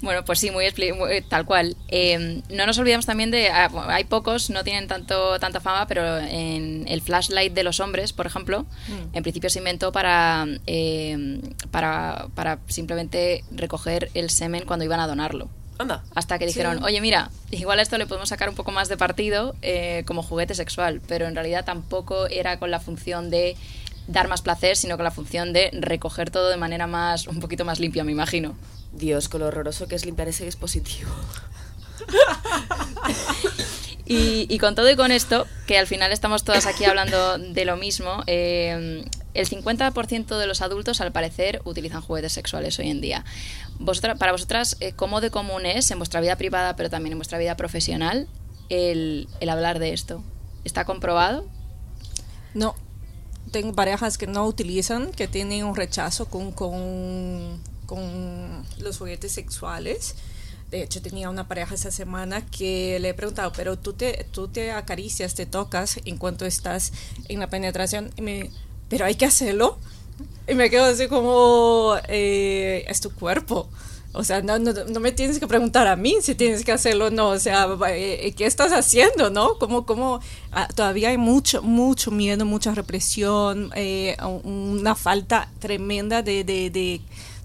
[0.00, 0.64] Bueno, pues sí, muy,
[0.96, 1.76] muy- tal cual.
[1.88, 3.50] Eh, no nos olvidamos también de.
[3.50, 8.14] ah, hay pocos, no tienen tanto tanta fama, pero en el flashlight de los hombres,
[8.14, 9.14] por ejemplo, Mm.
[9.16, 11.40] en principio se inventó para, eh,
[11.70, 15.48] para, para simplemente recoger el semen cuando iban a donarlo.
[15.78, 16.02] Anda.
[16.14, 16.84] Hasta que dijeron, Sí.
[16.84, 20.22] oye, mira, igual a esto le podemos sacar un poco más de partido eh, como
[20.22, 23.56] juguete sexual, pero en realidad tampoco era con la función de
[24.08, 27.64] dar más placer, sino con la función de recoger todo de manera más, un poquito
[27.64, 28.56] más limpia, me imagino.
[28.92, 31.10] Dios, con lo horroroso que es limpiar ese dispositivo.
[34.04, 37.64] Y, y con todo y con esto, que al final estamos todas aquí hablando de
[37.64, 43.00] lo mismo, eh, el 50% de los adultos al parecer utilizan juguetes sexuales hoy en
[43.00, 43.24] día.
[43.78, 47.18] Vosotras, para vosotras, eh, ¿cómo de común es en vuestra vida privada, pero también en
[47.18, 48.28] vuestra vida profesional,
[48.68, 50.22] el, el hablar de esto?
[50.64, 51.46] ¿Está comprobado?
[52.54, 52.74] No,
[53.50, 57.62] tengo parejas que no utilizan, que tienen un rechazo con, con,
[57.96, 60.14] con los juguetes sexuales.
[60.70, 64.48] De hecho, tenía una pareja esta semana que le he preguntado, pero tú te, tú
[64.48, 66.92] te acaricias, te tocas en cuanto estás
[67.28, 68.50] en la penetración, y me,
[68.88, 69.76] pero hay que hacerlo.
[70.48, 73.68] Y me quedo así como, eh, es tu cuerpo.
[74.14, 77.06] O sea, no, no, no me tienes que preguntar a mí si tienes que hacerlo
[77.06, 77.28] o no.
[77.30, 79.58] O sea, eh, ¿qué estás haciendo, no?
[79.58, 80.20] Como, como
[80.52, 86.70] ah, todavía hay mucho, mucho miedo, mucha represión, eh, un- una falta tremenda de, de,
[86.70, 87.00] de-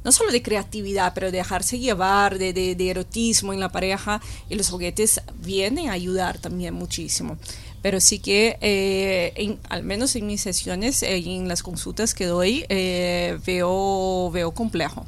[0.07, 4.21] no solo de creatividad, pero de dejarse llevar, de, de, de erotismo en la pareja.
[4.47, 7.37] Y los juguetes vienen a ayudar también muchísimo.
[7.81, 12.13] Pero sí que, eh, en- al menos en mis sesiones eh, y en las consultas
[12.13, 15.05] que doy, eh, veo, veo complejo.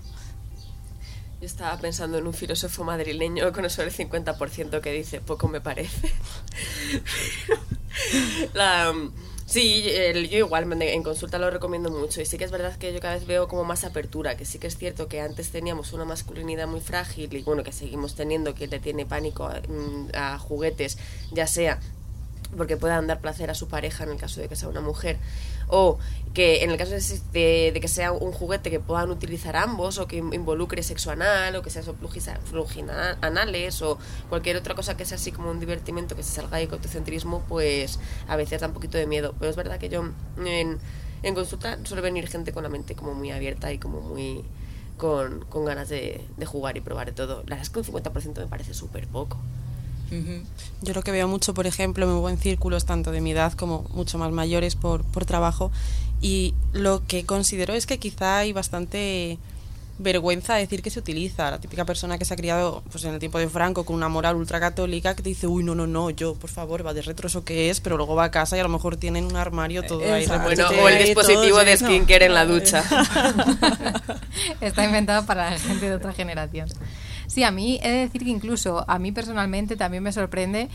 [1.39, 5.61] Yo estaba pensando en un filósofo madrileño con eso del 50% que dice, poco me
[5.61, 6.11] parece.
[8.53, 8.93] La,
[9.49, 12.93] sí, el- yo igual en consulta lo recomiendo mucho y sí que es verdad que
[12.93, 15.93] yo cada vez veo como más apertura, que sí que es cierto que antes teníamos
[15.93, 20.37] una masculinidad muy frágil y bueno, que seguimos teniendo, que le tiene pánico mm, a
[20.39, 20.97] juguetes,
[21.31, 21.79] ya sea
[22.57, 25.17] porque puedan dar placer a su pareja en el caso de que sea una mujer.
[25.67, 25.99] O
[26.33, 30.07] que en el caso de, de- que sea un juguete que puedan utilizar ambos o
[30.07, 31.83] que involucre sexo anal o que sea
[33.21, 33.97] anales o
[34.29, 37.99] cualquier otra cosa que sea así como un divertimento que se salga de ecocentrismo pues
[38.27, 39.33] a veces da un poquito de miedo.
[39.39, 40.03] Pero es verdad que yo
[40.37, 40.79] en,
[41.23, 44.43] en consulta suele venir gente con la mente como muy abierta y como muy
[44.97, 47.37] con, con ganas de, de jugar y probar de todo.
[47.47, 49.37] La verdad es que un 50% me parece súper poco
[50.81, 53.53] Yo lo que veo mucho, por ejemplo, me muevo en círculos tanto de mi edad
[53.53, 55.71] como mucho más mayores por, por trabajo
[56.21, 59.37] y lo que considero es que quizá hay bastante
[59.99, 61.51] vergüenza decir que se utiliza.
[61.51, 64.09] La típica persona que se ha criado pues, en el tiempo de Franco con una
[64.09, 67.27] moral ultracatólica que te dice, uy, no, no, no, yo, por favor, va de retro
[67.27, 69.83] eso que es, pero luego va a casa y a lo mejor tienen un armario
[69.83, 70.25] todo ahí.
[70.25, 72.83] Bueno o el dispositivo todo de skincare en la ducha
[74.61, 76.69] Está inventado para la gente de otra generación.
[77.29, 80.67] Sí, a mí he de decir que incluso a mí personalmente también me sorprende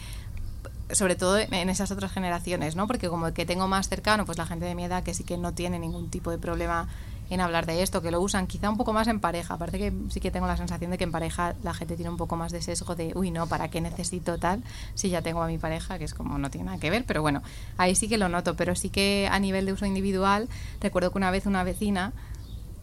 [0.93, 2.87] sobre todo en esas otras generaciones, ¿no?
[2.87, 5.37] Porque como que tengo más cercano, pues la gente de mi edad que sí que
[5.37, 6.87] no tiene ningún tipo de problema
[7.29, 9.59] en hablar de esto, que lo usan quizá un poco más en pareja.
[9.59, 12.19] Parece que sí que tengo la sensación de que en pareja la gente tiene un
[12.19, 14.63] poco más de sesgo de, uy, no, ¿para qué necesito tal
[14.95, 15.99] si ya tengo a mi pareja?
[15.99, 17.43] Que es como no tiene nada que ver, pero bueno,
[17.79, 20.49] ahí sí que lo noto, pero sí que a nivel de uso individual,
[20.81, 22.13] recuerdo que una vez una vecina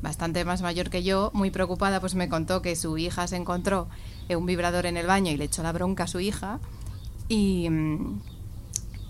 [0.02, 3.88] bastante más mayor que yo, muy preocupada, pues me contó que su hija se encontró
[4.30, 6.60] eh, un vibrador en el baño y le echó la bronca a su hija.
[7.28, 8.22] Y, mm,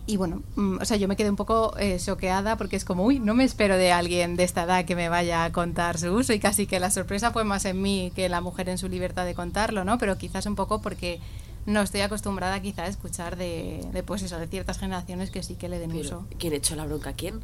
[0.08, 3.06] y bueno, mm, o sea, yo me quedé un poco eh, choqueada porque es como,
[3.06, 6.12] uy, no me espero de alguien de esta edad que me vaya a contar su
[6.14, 8.78] uso y casi que la sorpresa fue más en mí que en la mujer en
[8.78, 9.98] su libertad de contarlo, ¿no?
[9.98, 11.20] Pero quizás un poco porque
[11.66, 15.56] no estoy acostumbrada quizá a escuchar de, de pues eso, de ciertas generaciones que sí
[15.56, 16.28] que le den Pero, uso.
[16.40, 17.40] ¿Quién echó la bronca a quién?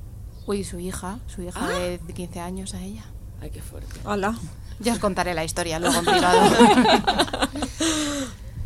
[0.47, 1.69] Uy, su hija, su hija Ah.
[1.79, 3.05] de 15 años a ella.
[3.41, 3.99] Ay, qué fuerte.
[4.05, 4.35] Hola.
[4.79, 6.39] Ya os contaré la historia luego en privado.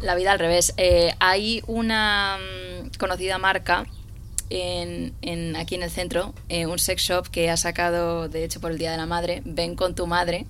[0.01, 0.73] La vida al revés.
[0.77, 3.85] Eh, hay una mm, conocida marca
[4.49, 8.59] en, en- aquí en el centro, eh, un sex shop que ha sacado, de hecho,
[8.59, 10.45] por el Día de la Madre, ven con tu madre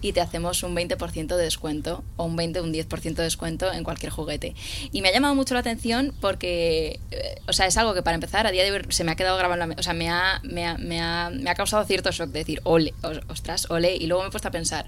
[0.00, 3.84] y te hacemos un 20% de descuento o un 20 un 10% de descuento en
[3.84, 4.54] cualquier juguete.
[4.92, 8.14] Y me ha llamado mucho la atención porque, eh, o sea, es algo que para
[8.14, 10.08] empezar a día de hoy se me ha quedado grabado en la o sea, me
[10.10, 13.70] ha, me, ha, me, ha, me ha causado cierto shock de decir, ole, os- ostras,
[13.70, 14.86] ole, y luego me he puesto a pensar,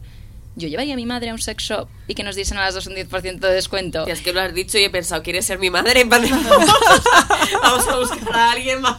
[0.57, 2.75] yo llevaría a mi madre a un sex shop y que nos diesen a las
[2.75, 4.05] dos un 10% de descuento.
[4.05, 6.03] Tía, es que lo has dicho y he pensado, ¿quieres ser mi madre?
[7.63, 8.99] Vamos a buscar a alguien más.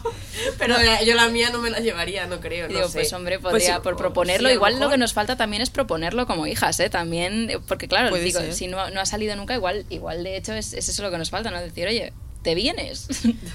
[0.58, 2.66] Pero eh, yo la mía no me la llevaría, no creo.
[2.66, 2.98] Y no digo, sé.
[3.00, 4.48] pues hombre, podría Pues, por proponerlo.
[4.48, 4.92] sí, a lo igual lo mejor.
[4.92, 6.90] que nos falta también es proponerlo como hijas, ¿eh?
[6.90, 8.54] También, porque claro, Puede digo, ser.
[8.54, 11.18] si no, no ha salido nunca, igual, igual de hecho es, es eso lo que
[11.18, 11.60] nos falta, ¿no?
[11.60, 13.08] Decir, oye, ¿te vienes?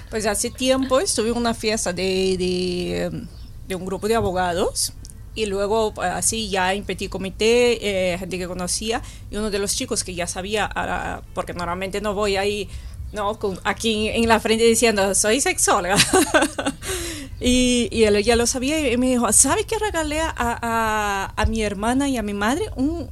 [0.09, 3.27] Pues hace tiempo estuve en una fiesta de, de, em,
[3.67, 4.91] de un grupo de abogados
[5.35, 9.59] y luego pues, así ya en petit comité, eh, gente que conocía y uno de
[9.59, 12.69] los chicos que ya sabía, ah, porque normalmente no voy ahí,
[13.11, 15.97] no, con, aquí en la frente diciendo, soy sexóloga.
[17.39, 21.45] y, y él ya lo sabía y me dijo, ¿sabes qué regalé a, a, a
[21.45, 22.69] mi hermana y a mi madre?
[22.75, 23.09] Un,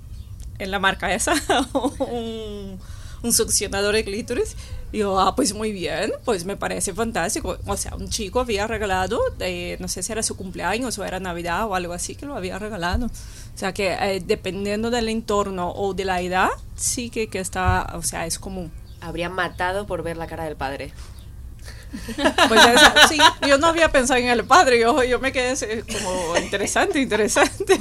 [0.59, 1.33] en la marca esa,
[1.99, 2.79] un,
[3.23, 4.55] un succionador de clítoris.
[4.93, 7.57] Y yo, ah, pues muy bien, pues me parece fantástico.
[7.65, 11.19] O sea, un chico había regalado, eh, no sé si era su cumpleaños o era
[11.19, 13.05] Navidad o algo así, que lo había regalado.
[13.05, 17.93] O sea, que eh, dependiendo del entorno o de la edad, sí que, que está,
[17.95, 18.71] o sea, es común.
[18.99, 20.93] Habrían matado por ver la cara del padre.
[22.47, 23.17] Pues es- sí,
[23.47, 27.79] yo no había pensado en el padre, yo, yo me quedé como interesante, interesante.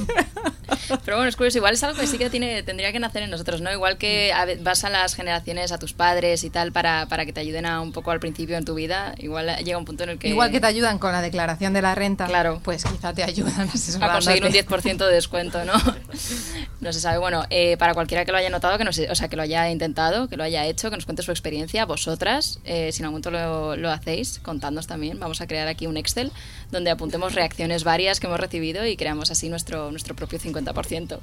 [1.05, 3.31] Pero bueno, es curioso, igual es algo que sí que tiene, tendría que nacer en
[3.31, 3.73] nosotros, ¿no?
[3.73, 7.33] Igual que a vas a las generaciones, a tus padres y tal, para, para que
[7.33, 10.11] te ayuden a un poco al principio en tu vida, igual llega un punto en
[10.11, 10.29] el que...
[10.29, 12.61] Igual que te ayudan con la declaración de la renta, Claro.
[12.65, 13.97] pues quizá te ayudan a conseguir
[14.43, 14.67] un asesorándote.
[14.67, 15.73] 10% de descuento, ¿no?
[16.81, 17.19] No se sabe.
[17.19, 19.43] Bueno, eh, para cualquiera que lo haya notado, que no sé, o sea, que lo
[19.43, 23.05] haya intentado, que lo haya hecho, que nos cuente su experiencia, vosotras, eh, si en
[23.07, 25.21] algún momento lo, lo hacéis, contadnos también.
[25.21, 26.33] Vamos a crear aquí un Excel
[26.71, 31.19] donde apuntemos reacciones varias que hemos recibido y creamos así nuestro, nuestro propio 50%.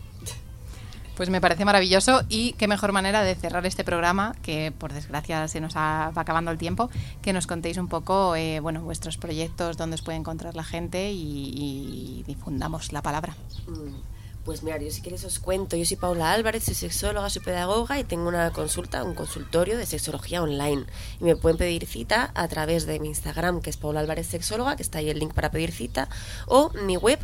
[1.16, 5.48] Pues me parece maravilloso y qué mejor manera de cerrar este programa, que por desgracia
[5.48, 6.92] se nos ha- va acabando el tiempo,
[7.24, 11.12] que nos contéis un poco eh, bueno, vuestros proyectos, dónde os puede encontrar la gente
[11.12, 13.36] y, y difundamos la palabra.
[13.66, 14.17] Mm,
[14.48, 15.76] Pues mira, yo si queréis os cuento.
[15.76, 19.86] Yo soy Paula Álvarez, soy sexóloga, soy pedagoga y tengo una consulta, un consultorio de
[19.86, 20.86] sexología online.
[21.20, 24.78] Y me pueden pedir cita a través de mi Instagram, que es Paula Álvarez Sexóloga,
[24.78, 26.08] que está ahí el link para pedir cita,
[26.46, 27.20] o mi web,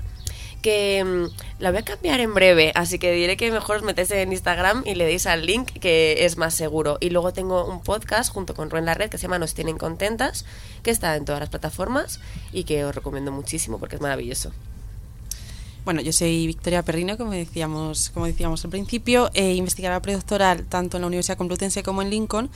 [0.61, 4.11] que mm, la voy a cambiar en breve, así que diré que mejor os metéis
[4.11, 6.97] en Instagram y le deis al link, que es más seguro.
[6.99, 9.77] Y luego tengo un podcast junto con Ruen La Red que se llama Nos Tienen
[9.77, 10.43] Contentas,
[10.83, 12.19] que está en todas las plataformas
[12.51, 14.51] y que os recomiendo muchísimo porque es maravilloso.
[15.85, 20.95] Bueno, yo soy Victoria Perrino, como decíamos, como decíamos al principio, eh, investigadora predoctoral tanto
[20.97, 22.49] en la Universidad Complutense como en Lincoln.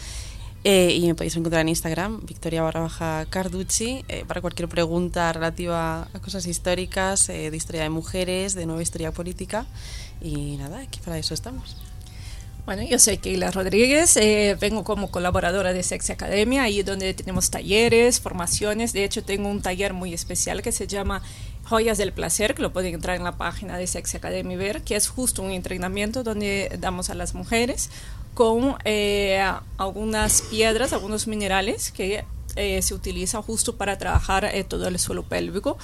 [0.64, 5.32] eh, y me podéis encontrar en Instagram, Victoria barra baja Carducci, eh, para cualquier pregunta
[5.32, 9.66] relativa a cosas históricas, eh, de historia de mujeres, de nueva historia política.
[10.22, 11.78] Y nada, aquí para eso estamos.
[12.66, 17.50] Bueno, yo soy Keila Rodríguez, eh, vengo como colaboradora de Sex Academia, ahí donde tenemos
[17.50, 18.92] talleres, formaciones.
[18.92, 21.22] De hecho, tengo un taller muy especial que se llama
[21.70, 24.96] Joyas del Placer, que lo pueden entrar en la página de Sex Academy ver, que
[24.96, 27.90] es justo un entrenamiento donde damos a las mujeres
[28.34, 29.44] con eh,
[29.78, 32.24] algunas piedras, algunos minerales que
[32.56, 35.78] eh, se utilizan justo para trabajar eh, todo el suelo pélvico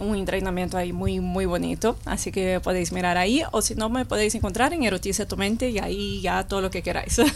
[0.00, 4.04] un entrenamiento ahí muy muy bonito así que podéis mirar ahí o si no me
[4.04, 7.20] podéis encontrar en Erotiza tu mente y ahí ya todo lo que queráis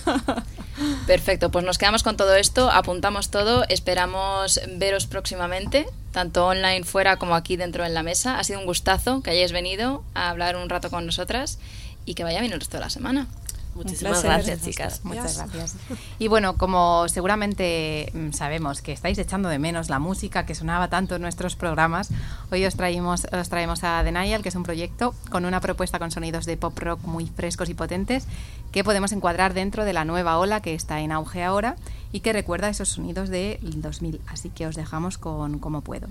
[1.06, 7.16] Perfecto, pues nos quedamos con todo esto, apuntamos todo, esperamos veros próximamente, tanto online fuera
[7.16, 8.38] como aquí dentro en la mesa.
[8.38, 11.58] Ha sido un gustazo que hayáis venido a hablar un rato con nosotras
[12.04, 13.26] y que vaya bien el resto de la semana.
[13.74, 14.30] Muchísimas placer.
[14.30, 15.04] gracias, chicas.
[15.04, 15.76] Muchas gracias.
[16.18, 20.88] Y bueno, como seguramente mm, sabemos que estáis echando de menos la música que sonaba
[20.88, 22.10] tanto en nuestros programas,
[22.50, 26.10] hoy os traemos, os traemos a Denial, que es un proyecto con una propuesta con
[26.10, 28.26] sonidos de pop rock muy frescos y potentes
[28.72, 31.76] que podemos encuadrar dentro de la nueva ola que está en auge ahora
[32.12, 34.20] y que recuerda esos sonidos de 2000.
[34.26, 36.08] Así que os dejamos con Como Puedo.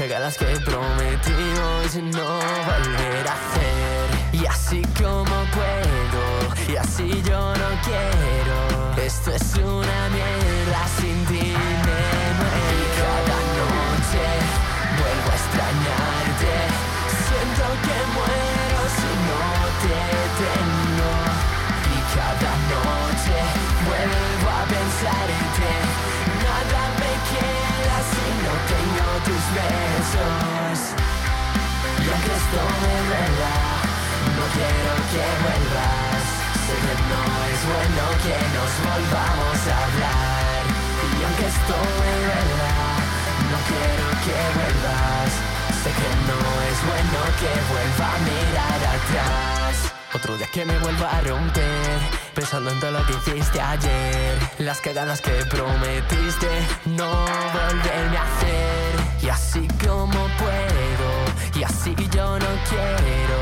[0.00, 1.69] Cagadas que prometimos no
[32.50, 33.78] esto es verdad,
[34.36, 36.22] no quiero que vuelvas.
[36.66, 40.62] Sé que no es bueno que nos volvamos a hablar.
[41.00, 41.76] Y aunque esto
[42.10, 42.98] es verdad,
[43.50, 45.30] no quiero que vuelvas.
[45.82, 46.38] Sé que no
[46.68, 49.92] es bueno que vuelva a mirar atrás.
[50.12, 51.98] Otro día que me vuelvo a romper,
[52.34, 54.38] pensando en todo lo que hiciste ayer.
[54.58, 56.48] Las cagadas que prometiste,
[56.86, 58.90] no volverme a hacer.
[59.22, 60.59] Y así como puedo,
[61.80, 63.40] así yo no quiero.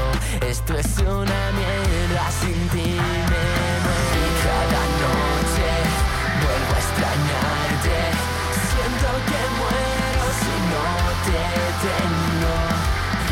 [0.49, 2.91] Esto es una mierda sin ti
[3.31, 3.45] me.
[4.19, 5.71] Y cada noche
[6.43, 7.97] vuelvo a extrañarte.
[8.71, 10.87] Siento que muero si no
[11.27, 11.43] te
[11.87, 12.57] tengo.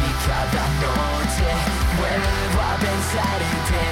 [0.03, 1.49] Y cada noche
[2.01, 3.83] vuelvo a pensarte.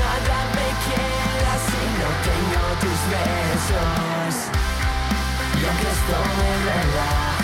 [0.00, 4.34] Nada me queda si no tengo tus besos.
[5.58, 6.16] Y aunque esto
[6.50, 7.34] es verdad,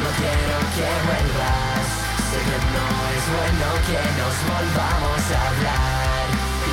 [0.00, 1.57] no quiero que vuelvas.
[2.48, 2.86] No
[3.16, 6.24] es bueno que nos volvamos a hablar.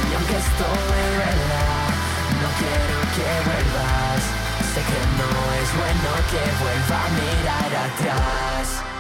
[0.10, 1.90] Y aunque esto es verdad,
[2.42, 4.22] no quiero que vuelvas.
[4.74, 5.30] Sé que no
[5.62, 8.95] es bueno que vuelva a mirar atrás.